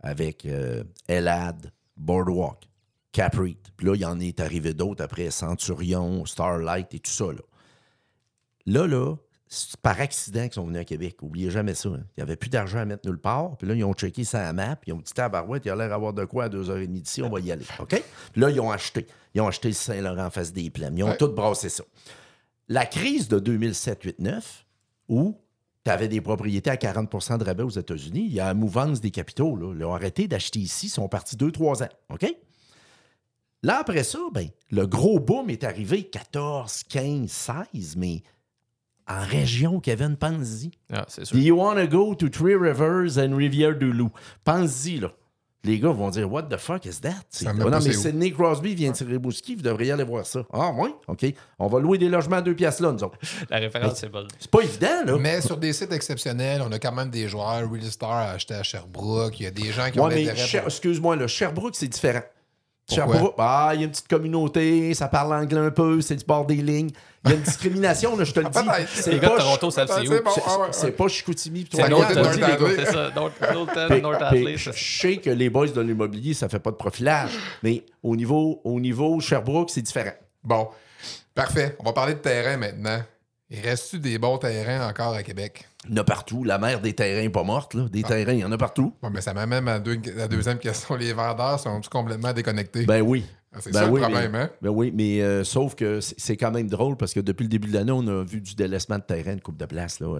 [0.00, 2.68] avec euh, Elad, Boardwalk,
[3.16, 7.24] Capri, puis là, il y en est arrivé d'autres après, Centurion, Starlight et tout ça,
[7.26, 7.40] là.
[8.66, 9.14] Là, là,
[9.48, 11.22] c'est par accident qu'ils sont venus à Québec.
[11.22, 11.88] Oubliez jamais ça.
[11.88, 12.02] hein.
[12.16, 13.56] Il n'y avait plus d'argent à mettre nulle part.
[13.56, 14.76] Puis là, ils ont checké sa map.
[14.86, 17.38] Ils ont dit Tabarouette, il a l'air d'avoir de quoi à 2h30 d'ici, on va
[17.40, 17.64] y aller.
[17.78, 18.02] OK?
[18.32, 19.06] Puis là, ils ont acheté.
[19.34, 20.98] Ils ont acheté le Saint-Laurent en face des plaines.
[20.98, 21.16] Ils ont Ouais.
[21.16, 21.84] tout brassé ça.
[22.68, 24.42] la crise de 2007-8-9,
[25.08, 25.38] où
[25.84, 29.00] tu avais des propriétés à 40% de rabais aux États-Unis, il y a la mouvance
[29.00, 29.54] des capitaux.
[29.56, 29.72] Là.
[29.78, 31.88] Ils ont arrêté d'acheter ici, ils sont partis 2-3 ans.
[32.10, 32.26] OK?
[33.62, 37.30] Là, après ça, ben, le gros boom est arrivé 14, 15,
[37.72, 38.22] 16, mais
[39.08, 40.70] en région, Kevin, pense-y.
[40.92, 41.38] Ah, c'est Do sûr.
[41.38, 44.10] you want to go to Three Rivers and Rivière-du-Loup?
[44.44, 45.12] Pense-y, là.
[45.64, 47.10] Les gars vont dire, What the fuck is that?
[47.28, 47.92] Ça non, pas mais.
[47.92, 50.44] Sidney Crosby vient de Tiribouski, vous devriez aller voir ça.
[50.52, 50.90] Ah, oui?
[51.08, 51.26] OK.
[51.58, 53.18] On va louer des logements à deux piastres là, nous autres.
[53.50, 54.28] La référence, c'est bonne.
[54.38, 55.16] C'est pas évident, là.
[55.18, 57.68] Mais sur des sites exceptionnels, on a quand même des joueurs.
[57.68, 59.40] Real Star a acheté à Sherbrooke.
[59.40, 60.36] Il y a des gens qui ont Ouais, mais.
[60.36, 62.22] Cher- pour- excuse-moi, le Sherbrooke, c'est différent.
[62.88, 66.24] Sherbrooke, ah, il y a une petite communauté, ça parle anglais un peu, c'est du
[66.24, 66.90] bord des lignes.
[67.24, 68.52] Il y a une discrimination, là, je te le dis.
[68.52, 68.88] Peut-être.
[68.88, 70.12] C'est Les gars de pas- Toronto savent c'est où.
[70.12, 71.68] C'est ah C'est pas Chicoutimi.
[71.72, 72.12] C'est je North
[74.72, 77.30] sais que les boys de l'immobilier, ça fait pas de profilage,
[77.64, 80.14] mais au niveau, au niveau Sherbrooke, c'est différent.
[80.44, 80.68] Bon,
[81.34, 81.76] parfait.
[81.80, 83.00] On va parler de terrain maintenant.
[83.48, 85.68] Il reste-tu des bons terrains encore à Québec?
[85.84, 86.42] Il y en a partout.
[86.42, 87.74] La mère des terrains n'est pas morte.
[87.74, 87.86] Là.
[87.88, 88.92] Des terrains, il y en a partout.
[89.00, 90.96] Bon, mais ça m'amène à deux- la deuxième question.
[90.96, 92.84] Les vendeurs sont-ils complètement déconnectés?
[92.86, 93.24] Ben oui.
[93.52, 94.50] Ah, c'est ben ça oui, le problème, mais, hein?
[94.60, 97.68] ben oui, mais euh, sauf que c'est quand même drôle parce que depuis le début
[97.68, 100.00] de l'année, on a vu du délaissement de terrain, une coupe de place.
[100.00, 100.18] Là.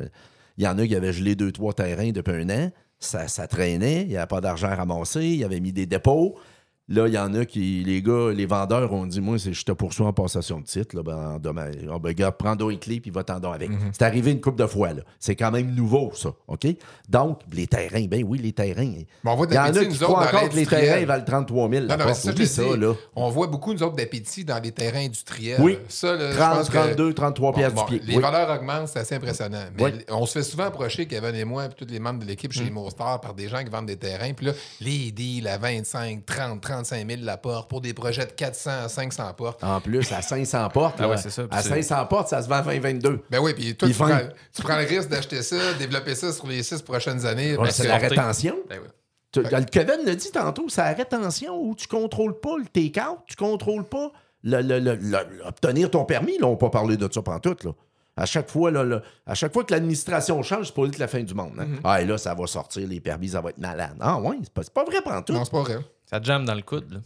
[0.56, 2.70] Il y en a qui avaient gelé deux, trois terrains depuis un an.
[2.98, 4.02] Ça, ça traînait.
[4.02, 5.26] Il n'y avait pas d'argent à ramasser.
[5.26, 6.38] Ils avaient mis des dépôts.
[6.88, 9.72] Là, il y en a qui, les gars, les vendeurs ont dit Moi, je te
[9.72, 10.94] poursuis en passation de titre.
[10.94, 11.74] Là, ben, en dommage.
[11.92, 13.70] Ah, ben, gars, prends donc les clés puis va t'en donner avec.
[13.70, 13.90] Mhm.
[13.92, 14.92] C'est arrivé une coupe de fois.
[14.92, 15.02] là.
[15.18, 16.30] C'est quand même nouveau, ça.
[16.46, 16.66] OK?
[17.08, 18.92] Donc, les terrains, ben oui, les terrains.
[19.24, 21.68] Bon, on voit Il y en a qui croient encore que les terrains valent 33
[21.70, 21.86] 000.
[21.86, 22.92] Non, ça, ça, là.
[23.16, 25.60] On voit beaucoup, nous autres, d'appétit dans les terrains industriels.
[25.60, 25.78] Oui.
[25.88, 28.00] Ça, là, je 30, pense que- 32, 33 Bon, bon, du pied.
[28.06, 28.22] Les Oui.
[28.22, 29.64] valeurs augmentent, c'est assez impressionnant.
[29.76, 29.90] Mais Oui.
[30.10, 32.54] on se fait souvent approcher, Kevin et moi, puis tous les membres de l'équipe Mm.
[32.64, 34.32] chez Mostar, par des gens qui vendent des terrains.
[34.34, 38.32] Puis là, les deals à 25, 30, 35 000 la porte pour des projets de
[38.32, 39.62] 400 à 500 portes.
[39.64, 41.42] En plus, à 500 portes, Ah ouais, ça.
[41.50, 43.20] À c'est- 500 portes, ça se vend à 20-22.
[43.30, 44.18] Ben oui, puis toi, tu prends,
[44.54, 47.56] tu prends le risque d'acheter ça, développer ça sur les six prochaines années.
[47.56, 48.56] Ouais, c'est que- la rétention.
[48.68, 48.88] Ben oui.
[49.32, 53.18] Tu- le Kevin l'a dit tantôt, c'est la rétention où tu contrôles pas le take-out,
[53.26, 54.10] tu contrôles pas
[54.42, 56.38] le, le- le- le- obtenir ton permis.
[56.38, 57.64] Là, on n'a pas parlé de ça pantoute.
[57.64, 57.72] Là.
[58.18, 61.08] À chaque fois, là, là, à chaque fois que l'administration change, c'est pas être la
[61.08, 61.52] fin du monde.
[61.58, 61.64] hein.
[61.66, 61.80] Mm-hmm.
[61.84, 63.94] Ah, et là, ça va sortir, les permis, ça va être malade.
[64.00, 65.36] Ah, oui, c'est pas, pas vrai pantoute.
[65.36, 65.78] Non, c'est pas vrai.
[66.08, 66.90] Ça jamme dans le coude.
[66.92, 66.98] Là.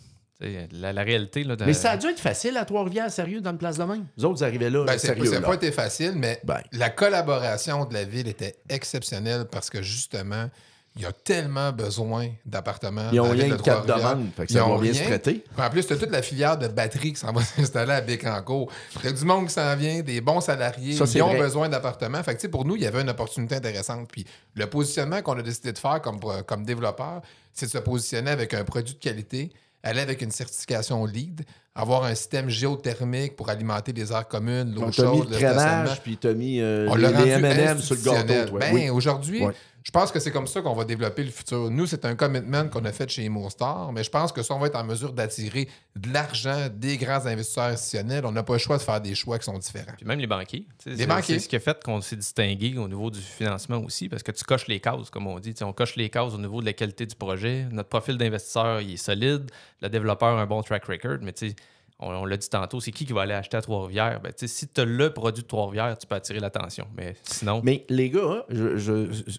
[0.72, 1.44] La, la réalité.
[1.44, 3.84] Là, de- Mais ça a dû être facile à Trois-Rivières, sérieux, dans le place de
[3.84, 4.06] même.
[4.16, 5.26] Vous autres, vous arrivez là, Ben, c'est sérieux.
[5.26, 6.60] ça n'a pas été facile, mais Ben.
[6.72, 10.48] la collaboration de la ville était exceptionnelle parce que justement,
[10.96, 13.10] il y a tellement besoin d'appartements.
[13.12, 15.44] Ils ont rien de quatre demandes, fait que ça va bien se traiter.
[15.56, 18.70] En plus, tu as toute la filière de batterie qui s'en va s'installer à Bécancourt.
[19.00, 20.94] Il y a du monde qui s'en vient, des bons salariés.
[20.94, 21.38] Ça, ils ont vrai.
[21.38, 22.22] besoin d'appartements.
[22.22, 24.08] Fait que, tu sais, pour nous, il y avait une opportunité intéressante.
[24.10, 27.22] Puis le positionnement qu'on a décidé de faire comme, comme développeur,
[27.52, 31.42] c'est de se positionner avec un produit de qualité, aller avec une certification LEED,
[31.74, 36.34] avoir un système géothermique pour alimenter les aires communes, l'eau chaude, le crémage, puis t'as
[36.34, 38.58] mis euh, On les, M&M sur le gâteau.
[38.58, 38.90] Ben, Oui.
[38.90, 39.54] aujourd'hui, Ouais.
[39.82, 41.70] Je pense que c'est comme ça qu'on va développer le futur.
[41.70, 44.58] Nous, c'est un commitment qu'on a fait chez Mostar, mais je pense que ça, on
[44.58, 48.26] va être en mesure d'attirer de l'argent des grands investisseurs institutionnels.
[48.26, 49.92] On n'a pas le choix de faire des choix qui sont différents.
[49.96, 50.66] Puis même les banquiers.
[50.84, 51.38] Les banquiers.
[51.38, 54.32] C'est ce qui a fait qu'on s'est distingué au niveau du financement aussi, parce que
[54.32, 55.54] tu coches les cases, comme on dit.
[55.54, 57.66] T'sais, on coche les cases au niveau de la qualité du projet.
[57.70, 59.50] Notre profil d'investisseur, il est solide.
[59.80, 61.18] Le développeur a un bon track record.
[61.22, 61.56] Mais tu sais,
[62.00, 64.20] on, l'a dit tantôt, c'est qui qui va aller acheter à Trois-Rivières?
[64.20, 66.86] Ben, si tu as le produit de Trois-Rivières, tu peux attirer l'attention.
[66.96, 68.54] Mais sinon, Mais les gars, hein,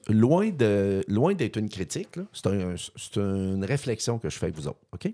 [0.09, 0.51] loin,
[1.33, 4.79] d'être une critique, c'est, un- c'est une réflexion que je fais avec vous autres.
[4.93, 5.11] OK?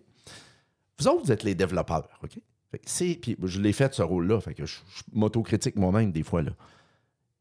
[1.00, 2.08] Vous autres, vous êtes les développeurs.
[2.24, 2.38] OK?
[2.72, 4.42] Puis je l'ai fait ce rôle-là.
[4.42, 6.42] Fait que je, je m'autocritique moi-même des fois.
[6.42, 6.52] Là.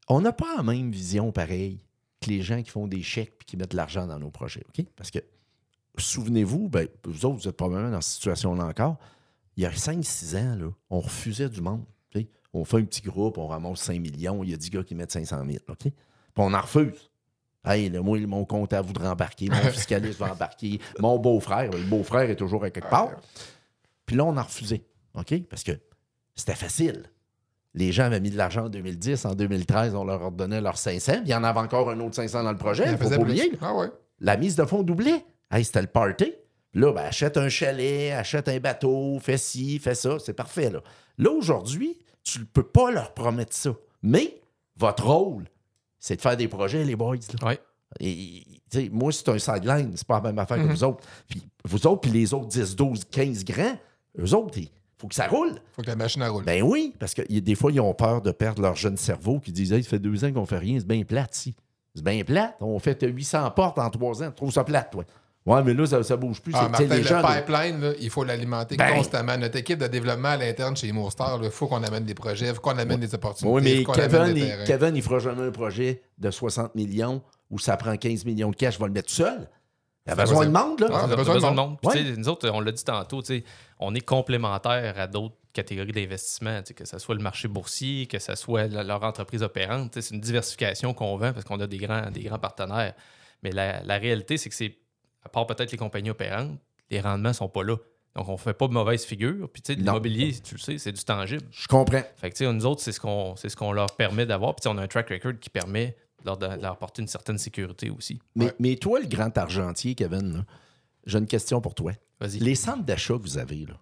[0.07, 1.79] On n'a pas la même vision pareille
[2.21, 4.63] que les gens qui font des chèques et qui mettent de l'argent dans nos projets.
[4.69, 4.85] OK?
[4.95, 5.19] Parce que
[5.97, 8.97] souvenez-vous, ben, vous autres, vous êtes probablement dans cette situation-là encore.
[9.57, 11.83] Il y a 5-6 ans, là, on refusait du monde.
[12.53, 14.95] On fait un petit groupe, on ramasse 5 millions, il y a 10 gars qui
[14.95, 15.57] mettent 500 000.
[15.67, 15.77] OK?
[15.79, 15.91] Puis
[16.37, 17.11] on en refuse.
[17.65, 22.29] Hey, là, moi, mon comptable voudrait embarquer, mon fiscaliste va embarquer, mon beau-frère, le beau-frère
[22.29, 23.11] est toujours à quelque part.
[24.05, 24.85] Puis là, on a refusé.
[25.13, 25.43] OK?
[25.49, 25.73] Parce que
[26.35, 27.11] c'était facile.
[27.73, 31.11] Les gens avaient mis de l'argent en 2010, en 2013, on leur redonnait leurs 500.
[31.11, 33.17] puis Il y en avait encore un autre 500 dans le projet, il faut faisait
[33.17, 33.51] pas oublier.
[33.61, 33.91] Ah ouais.
[34.19, 35.25] La mise de fonds doublait.
[35.51, 36.33] Hey, c'était le party.
[36.77, 40.69] Là, ben, achète un chalet, achète un bateau, fais ci, fais ça, c'est parfait.
[40.69, 40.81] Là,
[41.17, 43.73] là aujourd'hui, tu ne peux pas leur promettre ça.
[44.03, 44.39] Mais
[44.75, 45.45] votre rôle,
[45.99, 47.15] c'est de faire des projets, les boys.
[47.41, 47.47] là.
[47.47, 47.59] Ouais.
[47.99, 50.67] Et, tu sais, moi, c'est un sideline, c'est pas la même affaire Mhm.
[50.67, 51.03] que vous autres.
[51.27, 53.75] Puis vous autres, puis les autres 10, 12, 15 grands,
[54.19, 54.69] eux autres, il
[54.99, 55.53] faut que ça roule.
[55.71, 56.43] faut que la machine roule.
[56.43, 59.39] Ben oui, parce que y des fois, ils ont peur de perdre leur jeune cerveau
[59.39, 61.55] qui disent Hey, ça fait deux ans qu'on fait rien, c'est bien plate, si.
[61.95, 62.55] C'est bien plate.
[62.61, 64.27] On fait 800 portes en trois ans.
[64.29, 65.03] Tu trouves ça plate, toi?
[65.47, 66.53] Ouais, mais là, ça, ça bouge plus.
[66.55, 68.93] Ah, Martin, les le gens, pipeline, là, il faut l'alimenter Ben.
[68.95, 69.37] constamment.
[69.37, 72.53] Notre équipe de développement à l'interne chez Mourstar, il faut qu'on amène des projets, il
[72.53, 73.55] faut qu'on amène des opportunités.
[73.55, 74.63] Oui, mais Kevin, des il.
[74.65, 78.55] Kevin, il fera jamais un projet de 60 millions où ça prend 15 millions de
[78.57, 79.49] cash, je vais le mettre seul.
[80.05, 80.87] Il a besoin de monde, là.
[80.91, 81.77] Ah, On on a besoin besoin de de monde.
[81.81, 82.15] Puis, Ouais.
[82.17, 83.21] Nous autres, on l'a dit tantôt,
[83.79, 88.35] on est complémentaires à d'autres catégories d'investissement, que ce soit le marché boursier, que ce
[88.35, 89.97] soit la- leur entreprise opérante.
[89.99, 92.93] C'est une diversification qu'on vend parce qu'on a des grands, des grands partenaires.
[93.43, 94.75] Mais la, la réalité, c'est que c'est,
[95.23, 96.57] à part peut-être les compagnies opérantes,
[96.89, 97.75] les rendements sont pas là.
[98.15, 99.47] Donc, on ne fait pas de mauvaise figure.
[99.51, 101.43] Puis, tu sais, l'immobilier, tu le sais, c'est du tangible.
[101.51, 102.01] Je comprends.
[102.15, 104.55] Fait que, tu sais, nous autres, c'est ce qu'on c'est ce qu'on leur permet d'avoir.
[104.55, 107.01] Puis, tu sais, on a un track record qui permet de leur, de leur apporter
[107.03, 108.19] une certaine sécurité aussi.
[108.35, 108.53] Mais, Ouais.
[108.59, 110.45] mais toi, le grand argentier, Kevin,
[111.05, 111.91] j'ai une question pour toi.
[112.19, 112.39] Vas-y.
[112.39, 113.75] Les centres d'achat que vous avez, là,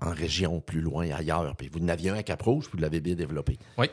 [0.00, 3.14] en région, plus loin, ailleurs, puis vous en aviez un à Cap-Rouge, vous l'avez bien
[3.14, 3.58] développé.
[3.76, 3.88] Oui.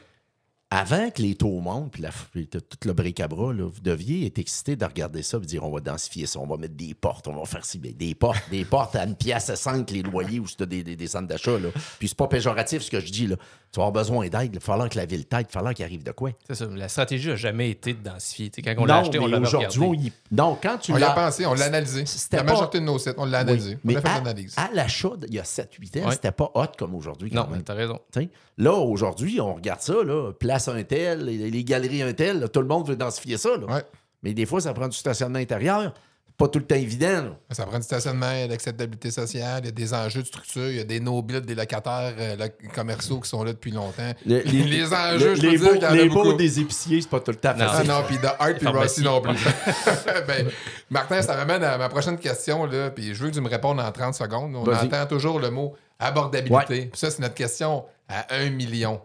[0.74, 4.39] Avant que les taux montent, puis, la, puis tout le bric-à-bras, là, vous deviez être
[4.39, 7.28] excité de regarder ça et dire on va densifier ça, on va mettre des portes,
[7.28, 10.01] on va faire ci, bien, des portes, des portes à une pièce à 5 les
[10.01, 11.59] loyers ou si tu as des, des- des centres d'achat.
[11.59, 11.67] là.
[11.99, 13.28] Puis c'est pas péjoratif ce que je dis.
[13.28, 13.36] Là.
[13.36, 15.74] Tu vas avoir besoin d'aide, il va falloir que la ville t'aide, il va falloir
[15.74, 16.32] qu'il arrive de quoi?
[16.47, 16.65] C'est ça.
[16.65, 18.49] La stratégie n'a jamais été de densifier.
[18.63, 21.11] Quand on l'a acheté, on l'avait aujourd'hui, on y- non, quand tu On y l'as
[21.11, 22.05] a pensé, on l'a analysé.
[22.05, 23.78] C'était La pas- majorité de nos sites, on l'a Oui, analysé.
[23.84, 24.53] mais on a fait à, l'analyse.
[24.57, 26.11] à l'achat, il y a 7-8 ans, Ouais.
[26.13, 27.30] c'était pas hot comme aujourd'hui.
[27.30, 27.99] quand Non, t'as raison.
[28.11, 32.39] T'sais, Là, aujourd'hui, on regarde ça, là, place un tel, les, les galeries un tel,
[32.39, 33.49] là, tout le monde veut densifier ça.
[33.57, 33.66] là.
[33.76, 33.84] Ouais.
[34.24, 35.93] Mais des fois, ça prend du stationnement intérieur.
[36.38, 37.07] Pas tout le temps évident.
[37.24, 37.38] là.
[37.51, 40.28] Ça prend du stationnement, il y a l'acceptabilité sociale, il y a des enjeux de
[40.28, 44.12] structure, il y a des no-build, des locataires euh, commerciaux qui sont là depuis longtemps.
[44.26, 47.38] Le- Les enjeux, je les peux beaux, les beaux des épiciers, c'est pas tout le
[47.38, 47.66] temps Non.
[47.68, 47.89] Ah facile.
[47.91, 48.68] non, puis de Art puis.
[48.68, 49.36] Rossi non plus.
[50.28, 50.47] ben,
[50.89, 53.80] Martin, ça m'amène à ma prochaine question, là, puis je veux que tu me répondes
[53.80, 54.55] en 30 secondes.
[54.55, 56.55] On entend toujours le mot abordabilité.
[56.55, 56.89] Ouais.
[56.93, 58.99] Ça, c'est notre question à 1 million.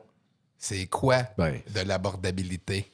[0.58, 1.60] C'est quoi Ben.
[1.74, 2.90] de l'abordabilité?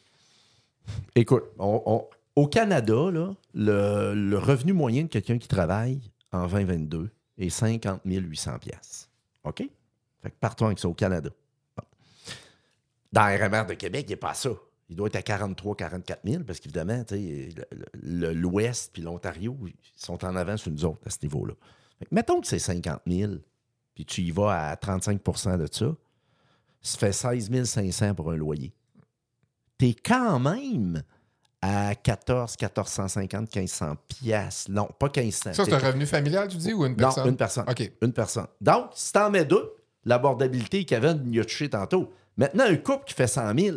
[1.14, 6.00] Écoute, on- on- au Canada, là, le, le revenu moyen de quelqu'un qui travaille
[6.32, 9.08] en 2022 est 50 800 pièces.
[9.44, 9.58] OK?
[10.22, 11.30] Fait que partons avec ça au Canada.
[11.76, 11.84] Bon.
[13.12, 14.50] Dans RMR de Québec, il n'est pas ça.
[14.88, 17.02] Il doit être à 43 44 000 parce qu'évidemment,
[18.02, 21.54] l'Ouest puis l'Ontario ils sont en avance sur nous autres à ce niveau-là.
[21.98, 23.32] Fait que mettons que c'est 50 000
[23.94, 25.94] puis tu y vas à 35% de ça,
[26.82, 28.72] ça fait 16 500 pour un loyer.
[29.78, 31.02] Tu es quand même
[31.60, 34.70] à 14, 1450, 1500 piastres.
[34.70, 35.52] Non, pas 1500.
[35.54, 37.28] Ça, c'est un revenu familial, tu dis, ou une Non, personne?
[37.28, 37.64] une personne.
[37.68, 37.92] OK.
[38.02, 38.46] Une personne.
[38.60, 39.72] Donc, si t'en mets deux,
[40.04, 42.12] l'abordabilité, Kevin y a touché tantôt.
[42.36, 43.76] Maintenant, un couple qui fait 100 000,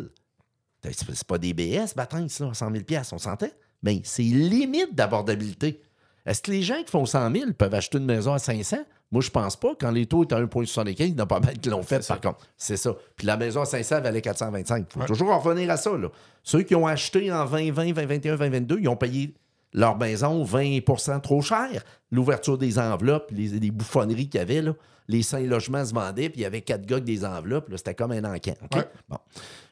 [0.80, 3.48] t'as- c'est pas des BS, bâtons, ça, 100 000 piastres, on s'entend?
[3.82, 5.80] Mais c'est limite d'abordabilité.
[6.24, 8.78] Est-ce que les gens qui font 100 000 peuvent acheter une maison à 500?
[9.12, 9.74] Moi, je pense pas.
[9.78, 12.06] Quand les taux étaient à 1,75, il n'y en a pas mal qui l'ont fait,
[12.06, 12.38] par contre.
[12.56, 12.94] C'est ça.
[13.16, 14.86] Puis la maison à 500 valait 425.
[14.88, 15.06] Il faut Ouais.
[15.06, 15.96] toujours en revenir à ça.
[15.96, 16.08] Là.
[16.42, 19.34] Ceux qui ont acheté en 2020, 2021, 2022, ils ont payé
[19.72, 21.82] leur maison 20% trop cher.
[22.10, 24.72] L'ouverture des enveloppes, les, les bouffonneries qu'il y avait, là,
[25.08, 27.68] les cinq logements se vendaient, puis il y avait quatre gars avec des enveloppes.
[27.68, 28.54] là, C'était comme un encan.
[28.74, 28.84] Ouais.
[29.08, 29.18] Bon.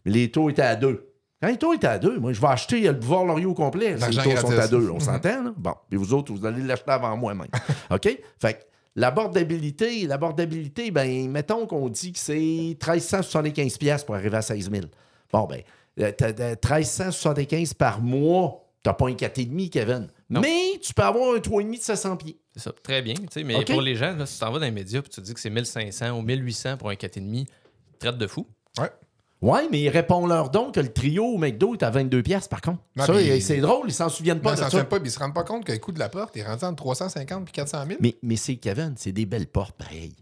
[0.05, 1.11] Mais les taux étaient à deux.
[1.43, 3.97] Quand les taux étaient à deux, moi, je vais acheter le boulevard Laurier au complet.
[3.99, 5.53] Si les taux sont à deux, on s'entend, là?
[5.57, 5.75] Bon.
[5.89, 7.49] Puis vous autres, vous allez l'acheter avant moi même.
[7.91, 8.19] OK?
[8.41, 8.59] Fait que
[8.97, 14.85] l'abordabilité, l'abordabilité, ben, mettons qu'on dit que c'est 1375 pièces pour arriver à 16 000.
[15.33, 15.63] Bon, ben,
[16.01, 18.61] euh, t'as- t'as 1375 par mois.
[18.83, 20.09] T'as pas un 4,5, Kevin.
[20.29, 20.41] Non.
[20.43, 22.37] Mais tu peux avoir un 3,5 de 700 pieds.
[22.55, 22.73] C'est ça.
[22.83, 23.15] Très bien.
[23.15, 25.03] tu sais, Mais pour les gens, là, si tu t'en vas dans les médias et
[25.03, 27.47] tu te dis que c'est 1500 ou 1800 pour un 4,5, ils
[27.95, 28.47] te traitent de fou.
[28.79, 28.91] Ouais.
[29.45, 32.79] Ouais, mais réponds-leur donc que le trio au McDo est à 22 pièces par contre.
[32.97, 34.77] Non, ça, c'est drôle, ils s'en souviennent pas Non, de ça ça.
[34.79, 36.37] ne tient pas, puis ils se rendent pas compte que le coût de la porte
[36.37, 37.99] est rendu entre 350 et 400 000.
[38.01, 40.15] Mais, mais c'est Kevin, c'est des belles portes pareil.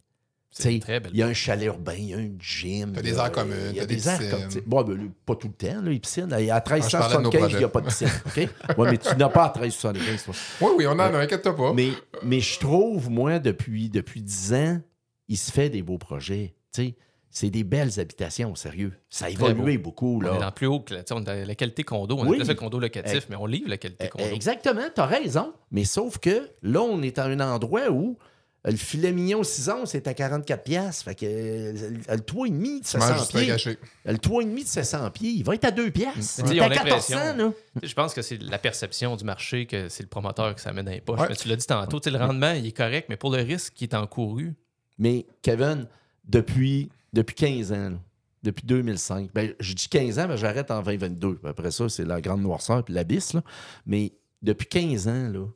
[0.54, 2.92] C'est T'sais, très belle Il y a un chalet urbain, il y a un gym.
[2.92, 4.48] T'as il des y a- aires communes, Il y a t'as des des comme.
[4.48, 6.30] t'sais, Bon, ben, pas tout le temps, là, les piscines.
[6.32, 8.08] À Ah, je parlais de nos 1375, il n'y a pas de piscine.
[8.26, 8.76] OK?
[8.78, 10.34] Ouais, mais tu n'as pas à 1375, toi.
[10.60, 11.72] Oui, oui, on en a, inquiète-toi pas.
[11.72, 11.90] Mais,
[12.22, 14.80] mais je trouve, moi, depuis, depuis 10 ans,
[15.28, 16.54] il se fait des beaux projets.
[16.74, 16.94] Tu sais,
[17.34, 18.92] c'est des belles habitations, sérieux.
[19.08, 20.18] Ça a évolué beaucoup.
[20.18, 20.38] On est Là.
[20.38, 22.16] dans plus haut que la, on est la qualité condo.
[22.18, 22.36] On Oui.
[22.36, 24.24] appelle ça condo locatif, Eh, mais on livre la qualité condo.
[24.30, 25.52] Eh, Exactement, tu as raison.
[25.70, 28.18] Mais sauf que là, on est à un endroit où
[28.66, 31.02] euh, le filet mignon 6 onces c'est à 44 pièces.
[31.02, 34.18] Fait que euh, le toit et demi de Tu manges 700 juste pas pieds, le
[34.18, 36.40] toit et demi de 700 pieds, il va être à 2 pièces.
[36.46, 37.52] Il est à 1400 l'impression- là.
[37.82, 40.82] Je pense que c'est la perception du marché que c'est le promoteur qui ça met
[40.82, 41.18] dans les poches.
[41.18, 41.26] Ouais.
[41.30, 43.84] Mais tu l'as dit tantôt, le rendement, il est correct, mais pour le risque qui
[43.84, 44.52] est encouru,
[44.98, 45.88] Mais Kevin,
[46.28, 47.96] depuis, depuis 15 ans, là,
[48.42, 51.40] depuis 2005, ben, je dis 15 ans, mais j'arrête en 2022.
[51.44, 53.34] Après ça, c'est la grande noirceur puis l'abysse.
[53.34, 53.42] là.
[53.86, 55.46] Mais depuis 15 ans, là,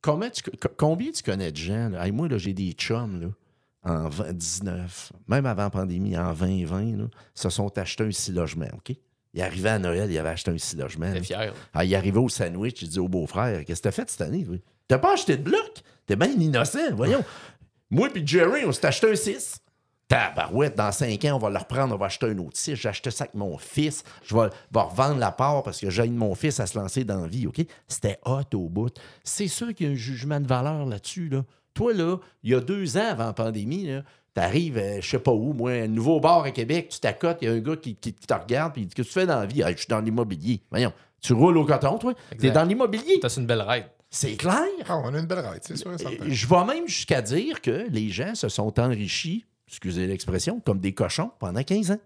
[0.00, 1.90] comment tu- co- combien tu connais de gens?
[1.90, 2.04] Là?
[2.04, 3.28] Hey, moi, là, j'ai des chums là,
[3.84, 7.04] en 20 19, même avant la pandémie, en 2020, là,
[7.34, 8.66] se sont achetés un six logements.
[8.74, 8.96] OK?
[9.34, 11.06] Il arrivait à Noël, il avait acheté un six logements.
[11.12, 11.22] T'es là.
[11.22, 11.54] fier.
[11.72, 14.46] Ah, il arrivait au sandwich, il dit au beau-frère Qu'est-ce que t'as fait cette année?
[14.88, 15.82] T'as pas acheté de bloc?
[16.06, 17.24] T'es bien innocent, voyons.
[17.90, 19.58] Moi puis Jerry, on s'est acheté un 6.
[20.12, 22.74] Tabarouette, dans 5 ans, on va le reprendre, on va acheter un autre 6.
[22.76, 24.04] J'ai acheté ça avec mon fils.
[24.24, 27.22] Je vais, vais revendre la part parce que j'aide mon fils à se lancer dans
[27.22, 27.60] la vie, OK?
[27.88, 28.94] C'était hot au bout.
[29.24, 31.44] C'est sûr qu'il y a un jugement de valeur là-dessus, là.
[31.74, 34.02] Toi, là, il y a deux ans avant la pandémie, là,
[34.34, 37.48] T'arrives, euh, je sais pas où, moi, un nouveau bar à Québec, tu t'accotes, il
[37.48, 39.20] y a un gars qui, qui- qui te regarde, puis il dit Qu'est-ce que tu
[39.20, 39.62] fais dans la vie?
[39.62, 40.62] Ah, Je suis dans l'immobilier.
[40.70, 42.14] Voyons, tu roules au coton, toi?
[42.38, 43.18] T'es dans l'immobilier.
[43.20, 43.84] T'as une belle ride.
[44.08, 44.62] C'est clair.
[44.88, 46.24] Ah, on a une belle ride, c'est sûr et certain.
[46.28, 50.92] Je vais même jusqu'à dire que les gens se sont enrichis, excusez l'expression, comme des
[50.94, 52.00] cochons pendant 15 ans.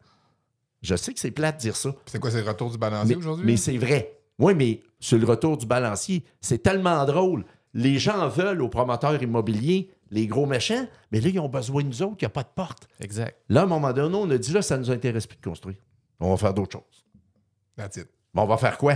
[0.82, 1.94] Je sais que c'est plate de dire ça.
[2.06, 3.46] C'est quoi, c'est le retour du balancier Mais, aujourd'hui?
[3.46, 4.18] mais c'est vrai.
[4.38, 7.44] Oui, mais sur le retour du balancier, c'est tellement drôle.
[7.74, 11.88] Les gens veulent aux promoteurs immobiliers, les gros méchants, mais là, ils ont besoin de
[11.88, 12.86] nous autres, il n'y a pas de porte.
[13.00, 13.36] Exact.
[13.48, 15.42] Là, à un moment donné, on a dit là, ça ne nous intéresse plus de
[15.42, 15.76] construire.
[16.20, 17.04] On va faire d'autres choses.
[17.76, 18.08] That's it.
[18.34, 18.94] Mais on va faire quoi?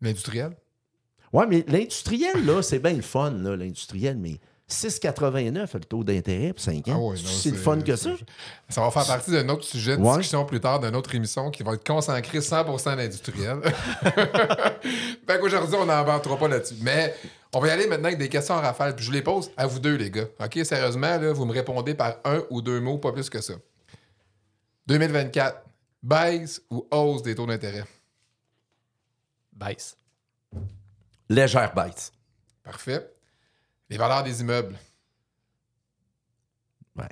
[0.00, 0.56] L'industriel?
[1.32, 4.38] Oui, mais l'industriel, là, c'est bien le fun, là, l'industriel, mais
[4.70, 7.12] 6,89 le taux d'intérêt pour 5 ans.
[7.14, 8.10] Ah c'est le fun que ça.
[8.68, 10.08] Ça va faire partie d'un autre sujet de Ouais.
[10.10, 13.60] discussion plus tard, d'une autre émission qui va être consacrée 100% à l'industriel.
[15.26, 16.74] fait qu'aujourd'hui, on n'embarquera pas là-dessus.
[16.82, 17.14] Mais
[17.54, 18.94] on va y aller maintenant avec des questions à rafale.
[18.94, 20.26] Puis je vous les pose à vous deux, les gars.
[20.38, 23.54] OK, sérieusement, là, vous me répondez par un ou deux mots, pas plus que ça.
[24.86, 25.62] 2024,
[26.02, 27.84] baisse ou hausse des taux d'intérêt?
[29.52, 29.96] Baisse.
[31.30, 32.12] Légère baisse.
[32.62, 33.10] Parfait.
[33.90, 34.76] Les valeurs des immeubles.
[36.96, 37.08] Ouais.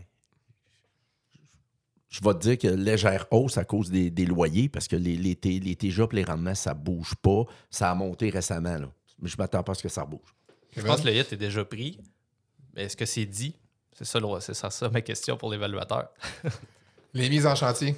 [2.09, 5.16] Je vais te dire que légère hausse à cause des, des loyers, parce que les,
[5.16, 7.45] les, T- les rendements, ça bouge pas.
[7.70, 8.91] Ça a monté récemment, là.
[9.18, 10.35] Mais je m'attends pas à ce que ça bouge.
[10.77, 11.99] Je pense que le hit est déjà pris.
[12.74, 13.55] Mais est-ce que c'est dit?
[13.93, 16.09] C'est ça, le- c'est ça, ça ma question pour l'évaluateur.
[17.14, 17.97] Les mises en chantier.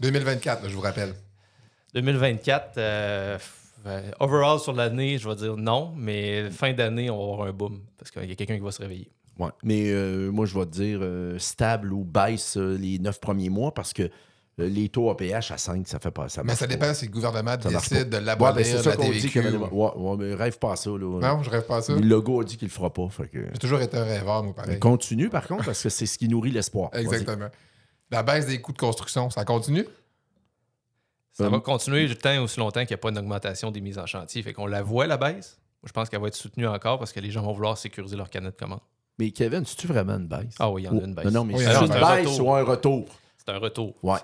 [0.00, 1.14] 2024, là, je vous rappelle.
[1.92, 3.42] 2024, euh, f-
[3.86, 7.52] euh, overall sur l'année, je vais dire non, mais fin d'année, on va avoir un
[7.52, 9.10] boom parce qu'il y a quelqu'un qui va se réveiller.
[9.38, 9.48] Ouais.
[9.62, 13.48] Mais euh, moi, je vais te dire euh, stable ou baisse euh, les neuf premiers
[13.48, 14.08] mois parce que euh,
[14.68, 16.42] les taux APH à 5, ça fait pas ça.
[16.44, 16.74] Mais ça pas.
[16.74, 18.04] dépend si le gouvernement Ça décide pas.
[18.04, 19.32] de Ouais, l'abolir, ben, c'est de ça la qu'on dit.
[19.72, 20.90] Ouais, ouais, mais rêve pas à ça.
[20.90, 20.96] Là.
[21.20, 21.94] Non, je rêve pas à ça.
[21.94, 23.08] Le logo a dit qu'il le fera pas.
[23.08, 23.38] Fait que...
[23.50, 24.78] J'ai toujours été un rêveur, moi, Mais pareil.
[24.78, 26.90] continue, par contre, parce que c'est ce qui nourrit l'espoir.
[26.92, 27.48] Exactement.
[28.10, 29.86] La baisse des coûts de construction, ça continue?
[31.44, 33.98] Ça va continuer le temps aussi longtemps qu'il n'y a pas une augmentation des mises
[33.98, 34.42] en chantier.
[34.42, 35.58] Fait qu'on la voit, la baisse.
[35.84, 38.28] Je pense qu'elle va être soutenue encore parce que les gens vont vouloir sécuriser leur
[38.28, 38.80] canette de commande.
[39.18, 40.54] Mais Kevin, c'est-tu vraiment une baisse?
[40.58, 41.24] Ah oui, il y en a une baisse.
[41.26, 42.38] Non, non, mais Oui, c'est une baisse.
[42.38, 43.06] ou un retour?
[43.38, 43.94] C'est un retour.
[44.02, 44.18] Ouais.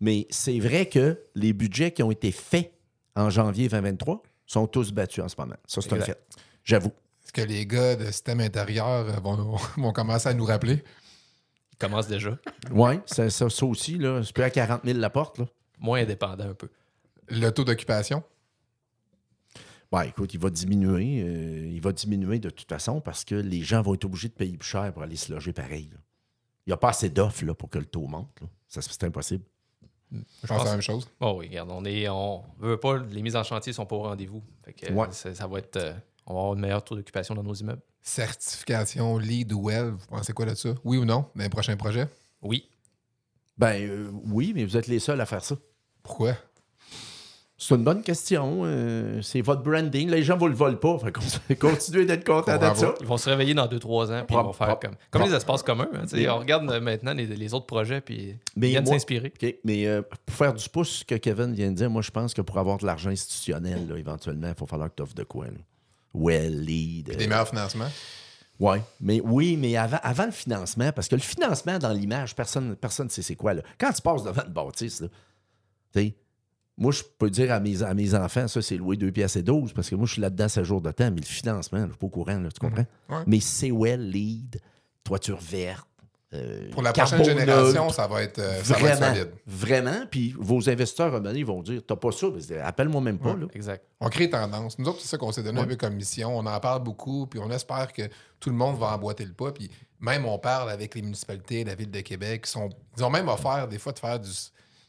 [0.00, 2.72] Mais c'est vrai que les budgets qui ont été faits
[3.14, 5.56] en janvier 2023 sont tous battus en ce moment.
[5.66, 6.18] Ça, c'est un fait.
[6.64, 6.92] J'avoue.
[7.24, 10.82] Est-ce que les gars de système intérieur euh, vont, vont commencer à nous rappeler?
[11.72, 12.36] Il commence déjà.
[12.72, 15.38] Oui, ça, ça, ça aussi, là, c'est plus à 40 000 la porte.
[15.38, 15.46] Là.
[15.82, 16.70] Moins indépendant un peu.
[17.28, 18.22] Le taux d'occupation?
[19.92, 21.22] Ouais, écoute, il va diminuer.
[21.22, 24.32] euh, il va diminuer de toute façon parce que les gens vont être obligés de
[24.34, 25.90] payer plus cher pour aller se loger pareil.
[25.92, 25.98] là.
[26.66, 28.40] Il n'y a pas assez d'offres là, pour que le taux monte.
[28.40, 28.46] là.
[28.68, 29.44] Ça, c'est impossible.
[30.12, 31.08] Je pense c'est la même chose.
[31.20, 32.08] Oh oui, regarde, on est.
[32.08, 34.42] On veut pas, les mises en chantier sont pas au rendez-vous.
[34.64, 35.08] Fait que, Ouais.
[35.10, 35.76] ça, va être.
[35.76, 35.94] euh,
[36.26, 37.82] on va avoir une meilleure taux d'occupation dans nos immeubles.
[38.02, 40.74] Certification LEED ou WELL, vous pensez quoi de ça?
[40.84, 42.08] Oui ou non, dans les prochains projets?
[42.42, 42.68] Oui.
[43.58, 45.56] Ben euh, oui, mais vous êtes les seuls à faire ça.
[46.02, 46.34] Pourquoi?
[47.58, 48.62] C'est une bonne question.
[48.64, 50.10] euh, c'est votre branding.
[50.10, 50.98] Les gens ne vous le volent pas.
[50.98, 52.94] Fait qu'on- continuez d'être content de ça.
[53.00, 55.62] Ils vont se réveiller dans 2-3 ans, puis ils vont faire comme, comme les espaces
[55.62, 55.88] communs.
[55.94, 58.70] hein, tu sais, Mais- on regarde euh, maintenant les, les autres projets, puis Mais ils
[58.70, 59.32] viennent s'inspirer.
[59.40, 62.10] OK, mais euh, pour faire du pouce, ce que Kevin vient de dire, moi, je
[62.10, 65.14] pense que pour avoir de l'argent institutionnel, là, éventuellement, il faut falloir que tu offres
[65.14, 65.44] de quoi.
[65.46, 65.52] Là.
[66.14, 67.16] Well, lead.
[67.16, 67.88] Des euh, meilleurs financements?
[68.58, 68.82] ouais.
[69.00, 73.06] mais oui, mais avant, avant le financement, parce que le financement dans l'image, personne personne
[73.06, 73.54] ne sait c'est quoi.
[73.54, 73.62] Là.
[73.78, 75.04] Quand tu passes devant une bâtisse,
[76.78, 79.42] moi, je peux dire à mes, à mes enfants, ça, c'est louer 2 pièces et
[79.42, 81.90] 12, parce que moi, je suis là-dedans 7 jours de temps, mais le financement, je
[81.90, 82.86] suis pas au courant, là, tu comprends?
[83.10, 83.22] Ouais.
[83.26, 84.58] Mais c'est well, lead,
[85.04, 85.86] toiture verte.
[86.32, 87.94] euh, Pour la prochaine génération, neutre.
[87.94, 89.32] ça va être, euh, ça va être Vraiment, solide.
[89.46, 90.06] vraiment.
[90.10, 92.28] Puis vos investisseurs, à ils vont dire T'as pas ça,
[92.64, 93.34] appelle-moi même pas.
[93.34, 93.40] Ouais.
[93.40, 93.46] Là.
[93.54, 93.84] Exact.
[94.00, 94.78] On crée tendance.
[94.78, 96.36] Nous autres, c'est ça qu'on s'est donné un peu comme mission.
[96.36, 98.02] On en parle beaucoup, puis on espère que
[98.40, 99.52] tout le monde va emboîter le pas.
[99.52, 99.70] Puis
[100.00, 103.28] même, on parle avec les municipalités, la Ville de Québec, qui sont, ils ont même
[103.28, 104.30] offert des fois de faire du...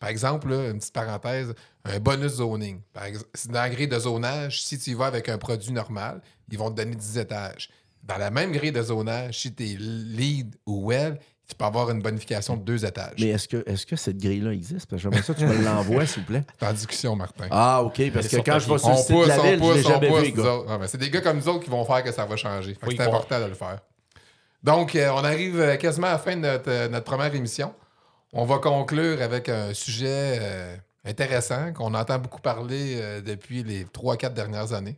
[0.04, 1.54] Par exemple, là, une petite parenthèse,
[1.86, 2.82] un bonus zoning.
[2.91, 6.20] Par exemple, dans la grille de zonage, si tu y vas avec un produit normal,
[6.51, 7.70] ils vont te donner 10 étages.
[8.04, 11.89] Dans la même grille de zonage, si tu es lead ou well, tu peux avoir
[11.89, 13.16] une bonification de deux étages.
[13.18, 14.88] Mais est-ce que, est-ce que cette grille-là existe?
[14.89, 16.43] Parce que j'aimerais ça que tu me l'envoies, s'il vous plaît.
[16.60, 17.47] C'est en discussion, Martin.
[17.49, 18.12] Ah, OK.
[18.12, 19.56] Parce que quand je vais sur le on site de pousse, la on ville, je
[19.56, 20.41] l'ai pousse, on jamais vu.
[20.68, 22.76] Ah, ben, c'est des gars comme nous autres qui vont faire que ça va changer.
[22.86, 23.80] C'est important de le faire.
[24.62, 27.74] Donc, euh, on arrive euh, quasiment à la fin de notre, euh, notre première émission.
[28.36, 30.76] On va conclure avec un sujet euh,
[31.06, 34.98] intéressant qu'on entend beaucoup parler euh, depuis les 3-4 dernières années.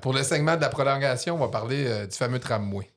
[0.00, 2.88] Pour le segment de la prolongation, on va parler euh, du fameux tramway.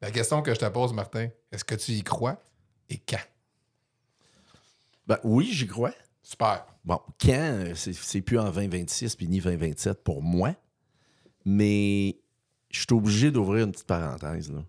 [0.00, 2.40] La question que je te pose, Martin, est-ce que tu y crois
[2.88, 3.26] et quand?
[5.08, 5.94] Ben, oui, j'y crois.
[6.22, 6.64] Super.
[6.84, 10.54] Bon, quand, c'est c'est plus en 2026 puis ni 2027 pour moi.
[11.44, 12.20] Mais
[12.70, 14.52] je suis obligé d'ouvrir une petite parenthèse.
[14.52, 14.60] Là.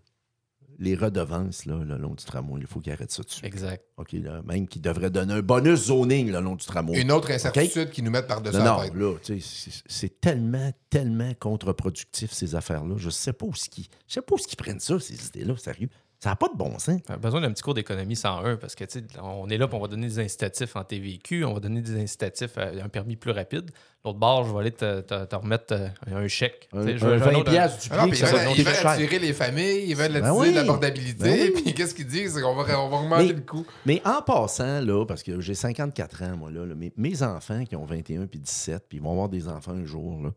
[0.83, 3.45] Les redevances là, le long du tramway, il faut qu'ils arrêtent ça dessus.
[3.45, 3.83] Exact.
[3.97, 6.99] OK, là, même qu'ils devraient donner un bonus zoning le long du tramway.
[6.99, 8.93] Une autre incertitude qui nous met par-dessus Non, la non, tête.
[8.95, 12.95] là, tu sais, c'est- c'est tellement, tellement contre-productif, ces affaires-là.
[12.97, 15.27] Je sais pas où ce qui, je sais pas où ce qu'ils prennent ça, ces
[15.27, 15.89] idées-là, sérieux.
[16.23, 17.01] Ça n'a pas de bon sens.
[17.09, 19.67] On a besoin d'un petit cours d'économie 101 parce que tu sais, on est là
[19.67, 22.89] pour on va donner des incitatifs en TVQ, on va donner des incitatifs à un
[22.89, 23.71] permis plus rapide.
[24.05, 26.69] L'autre bord, je vais aller te, te- te remettre euh, un chèque.
[26.73, 28.63] Un, je veux- un je veux 20 autre- piastres du Ah non, pied, ça ils
[28.63, 30.53] va veulent, attirer les familles, ils veulent Ben attirer oui.
[30.53, 31.23] l'abordabilité.
[31.23, 31.61] Ben oui.
[31.63, 32.35] Puis qu'est-ce qu'ils disent?
[32.35, 33.65] C'est qu'on va, on va Mais- le coût.
[33.87, 37.63] Mais en passant, là, parce que j'ai 54 ans, moi, là, là, mes, mes enfants
[37.65, 40.29] qui ont 21 puis 17, puis ils vont avoir des enfants un jour, là,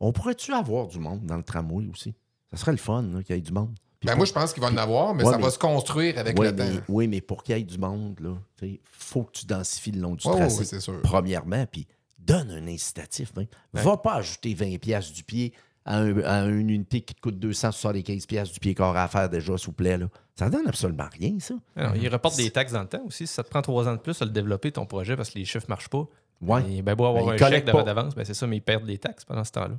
[0.00, 2.14] on pourrait-tu avoir du monde dans le tramway aussi?
[2.52, 3.74] Ça serait le fun, qu'il y ait du monde.
[4.02, 5.58] Ben pour- moi, je pense qu'il va en avoir, mais Ouais, ça mais- va se
[5.58, 6.82] construire avec Ouais, le mais, temps.
[6.88, 10.00] oui, mais pour qu'il y ait du monde, là, il faut que tu densifies le
[10.00, 10.64] long du tracé.
[10.64, 11.00] c'est sûr.
[11.02, 11.86] premièrement, puis
[12.18, 13.34] donne un incitatif.
[13.36, 13.46] même.
[13.72, 15.52] Va pas ajouter 20 pièces du pied
[15.84, 19.28] à, un- à une unité qui te coûte 275 pièces du pied qu'on à faire
[19.28, 19.96] déjà, s'il vous plaît.
[19.98, 20.06] Là.
[20.38, 21.54] Ça donne absolument rien, ça.
[21.76, 23.26] Alors, ils reportent des taxes dans le temps aussi.
[23.26, 25.38] Si ça te prend trois ans de plus à le développer, ton projet, parce que
[25.38, 26.06] les chiffres ne marchent pas,
[26.42, 26.62] Ouais.
[26.70, 28.98] et ben, beau avoir Ben, un chèque redevance, ben, c'est ça, mais ils perdent des
[28.98, 29.76] taxes pendant ce temps-là.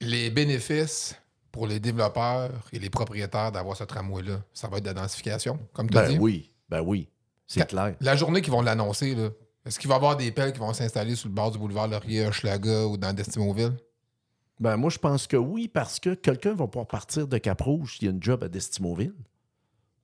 [0.00, 1.16] Les bénéfices
[1.58, 5.58] pour les développeurs et les propriétaires d'avoir ce tramway-là, ça va être de la densification,
[5.72, 6.18] comme tu Ben dit.
[6.18, 7.08] oui, ben oui.
[7.48, 7.96] C'est clair.
[8.00, 9.16] La journée qu'ils vont l'annoncer,
[9.66, 11.88] est-ce qu'il va y avoir des pelles qui vont s'installer sur le bord du boulevard
[11.88, 13.72] Laurier, Hochelaga ou dans Destimoville?
[14.60, 18.04] Ben moi, je pense que oui, parce que quelqu'un va pouvoir partir de Cap-Rouge s'il
[18.06, 19.14] y a une job à Destimoville.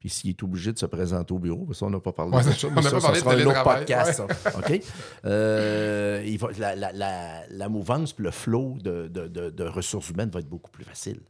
[0.00, 2.44] Puis s'il est obligé de se présenter au bureau, parce qu'on n'a pas parlé Ouais,
[2.44, 2.68] de ça, ça.
[2.76, 4.58] on ça, pas ça parlé de un autre podcast, ça.
[4.58, 4.80] OK?
[5.24, 9.64] Euh, il va- la, la, la, la mouvance puis le flow de, de, de, de
[9.64, 11.20] ressources humaines va être beaucoup plus facile.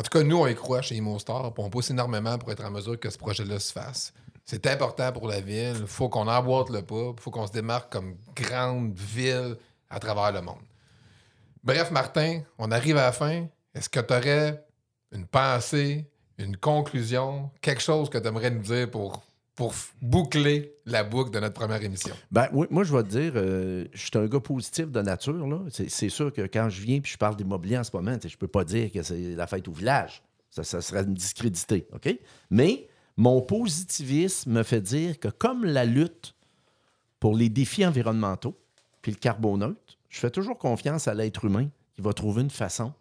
[0.00, 2.64] En tout cas, nous, on y croit chez ImoStar, puis on pousse énormément pour être
[2.64, 4.14] en mesure que ce projet-là se fasse.
[4.46, 5.76] C'est important pour la ville.
[5.78, 7.12] Il faut qu'on emboîte le pas.
[7.14, 9.58] Il faut qu'on se démarque comme grande ville
[9.90, 10.62] à travers le monde.
[11.62, 13.46] Bref, Martin, on arrive à la fin.
[13.74, 14.64] Est-ce que tu aurais
[15.12, 19.22] une pensée, une conclusion, quelque chose que tu aimerais nous dire pour,
[19.60, 22.14] pour boucler la boucle de notre première émission?
[22.30, 25.46] Ben, oui, moi, je vais te dire, euh, je suis un gars positif de nature.
[25.46, 25.58] là.
[25.68, 28.48] C'est, sûr que quand je viens et je parle d'immobilier en ce moment, je peux
[28.48, 30.22] pas dire que c'est la fête au village.
[30.48, 31.86] Ça, ça serait me discréditer.
[32.48, 32.88] Mais
[33.18, 36.34] mon positivisme me fait dire que comme la lutte
[37.18, 38.58] pour les défis environnementaux
[39.02, 42.94] puis le carboneutre, je fais toujours confiance à l'être humain qui va trouver une façon.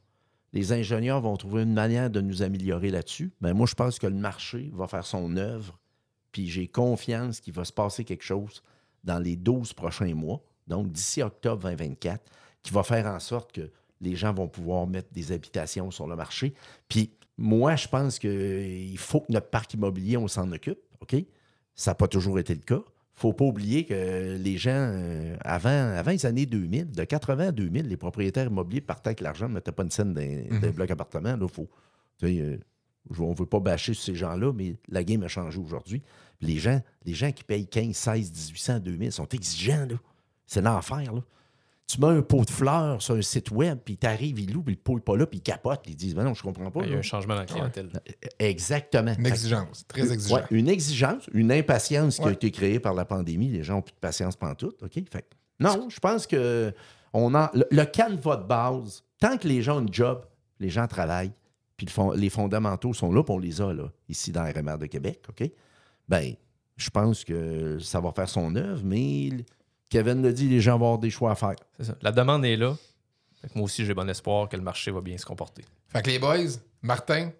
[0.51, 3.31] Les ingénieurs vont trouver une manière de nous améliorer là-dessus.
[3.39, 5.79] Mais moi, je pense que le marché va faire son œuvre
[6.31, 8.63] puis j'ai confiance qu'il va se passer quelque chose
[9.03, 12.23] dans les 12 prochains mois, donc d'ici octobre 2024,
[12.61, 13.71] qui va faire en sorte que
[14.01, 16.53] les gens vont pouvoir mettre des habitations sur le marché.
[16.87, 21.15] Puis moi, je pense qu'il faut que notre parc immobilier, on s'en occupe, OK?
[21.75, 22.81] Ça n'a pas toujours été le cas.
[23.13, 27.51] faut pas oublier que les gens, euh, avant, avant les années 2000, de 80 à
[27.51, 30.91] 2000, les propriétaires immobiliers partaient avec l'argent, ne mettaient pas une scène dans les blocs
[30.91, 31.35] appartements.
[31.35, 31.69] Là, faut,
[33.17, 36.01] on ne veut pas bâcher sur ces gens-là, mais la game a changé aujourd'hui.
[36.41, 39.87] Les gens, les gens qui payent 15, 16, 1800, 2000 sont exigeants.
[39.89, 39.95] là.
[40.45, 41.13] C'est l'enfer.
[41.13, 41.21] Là.
[41.87, 44.75] Tu mets un pot de fleurs sur un site web, puis t'arrives, il loue, puis
[44.75, 46.69] le pot n'est pas là, puis il capote, puis ils disent ben non, je comprends
[46.69, 46.81] pas.
[46.83, 46.99] Il y a là.
[46.99, 47.89] un changement dans la clientèle.
[48.37, 49.13] Exactement.
[49.17, 50.35] Une exigence, très exigeant.
[50.35, 53.49] Ouais, une exigence, une impatience qui a été créée par la pandémie.
[53.49, 54.81] Les gens n'ont plus de patience pantoute.
[54.83, 55.03] OK?
[55.11, 55.25] Fait
[55.59, 56.73] non, je pense que
[57.11, 60.25] on a, le, le canevas de base, tant que les gens ont un job,
[60.59, 61.33] les gens travaillent,
[61.79, 64.77] puis le fond- les fondamentaux sont là, puis on les a là, ici dans RMR
[64.77, 65.21] de Québec.
[65.29, 65.49] OK?
[66.09, 66.33] Ben,
[66.75, 69.29] je pense que ça va faire son œuvre, mais
[69.89, 71.55] Kevin l'a dit, les gens vont avoir des choix à faire.
[71.79, 71.95] C'est ça.
[72.01, 72.75] La demande est là.
[73.41, 75.63] Fait que moi aussi, j'ai bon espoir que le marché va bien se comporter.
[75.87, 76.35] Fait que les boys,
[76.81, 77.31] Martin,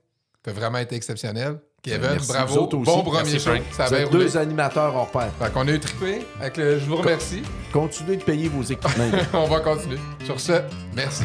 [0.42, 1.60] tu as vraiment été exceptionnel.
[1.82, 2.62] Kevin, Merci, bravo.
[2.68, 2.78] aussi.
[2.86, 3.52] Bon premier Merci, show.
[3.72, 4.24] Ça a Vous bien êtes roulé.
[4.26, 5.32] deux animateurs hors pair.
[5.40, 6.26] Fait qu'on a eu trippé.
[6.40, 7.42] Avec le- je vous remercie.
[7.74, 9.12] Continuez de payer vos équipements.
[9.34, 10.00] On va continuer.
[10.26, 10.62] Sur ce,
[10.96, 11.24] merci.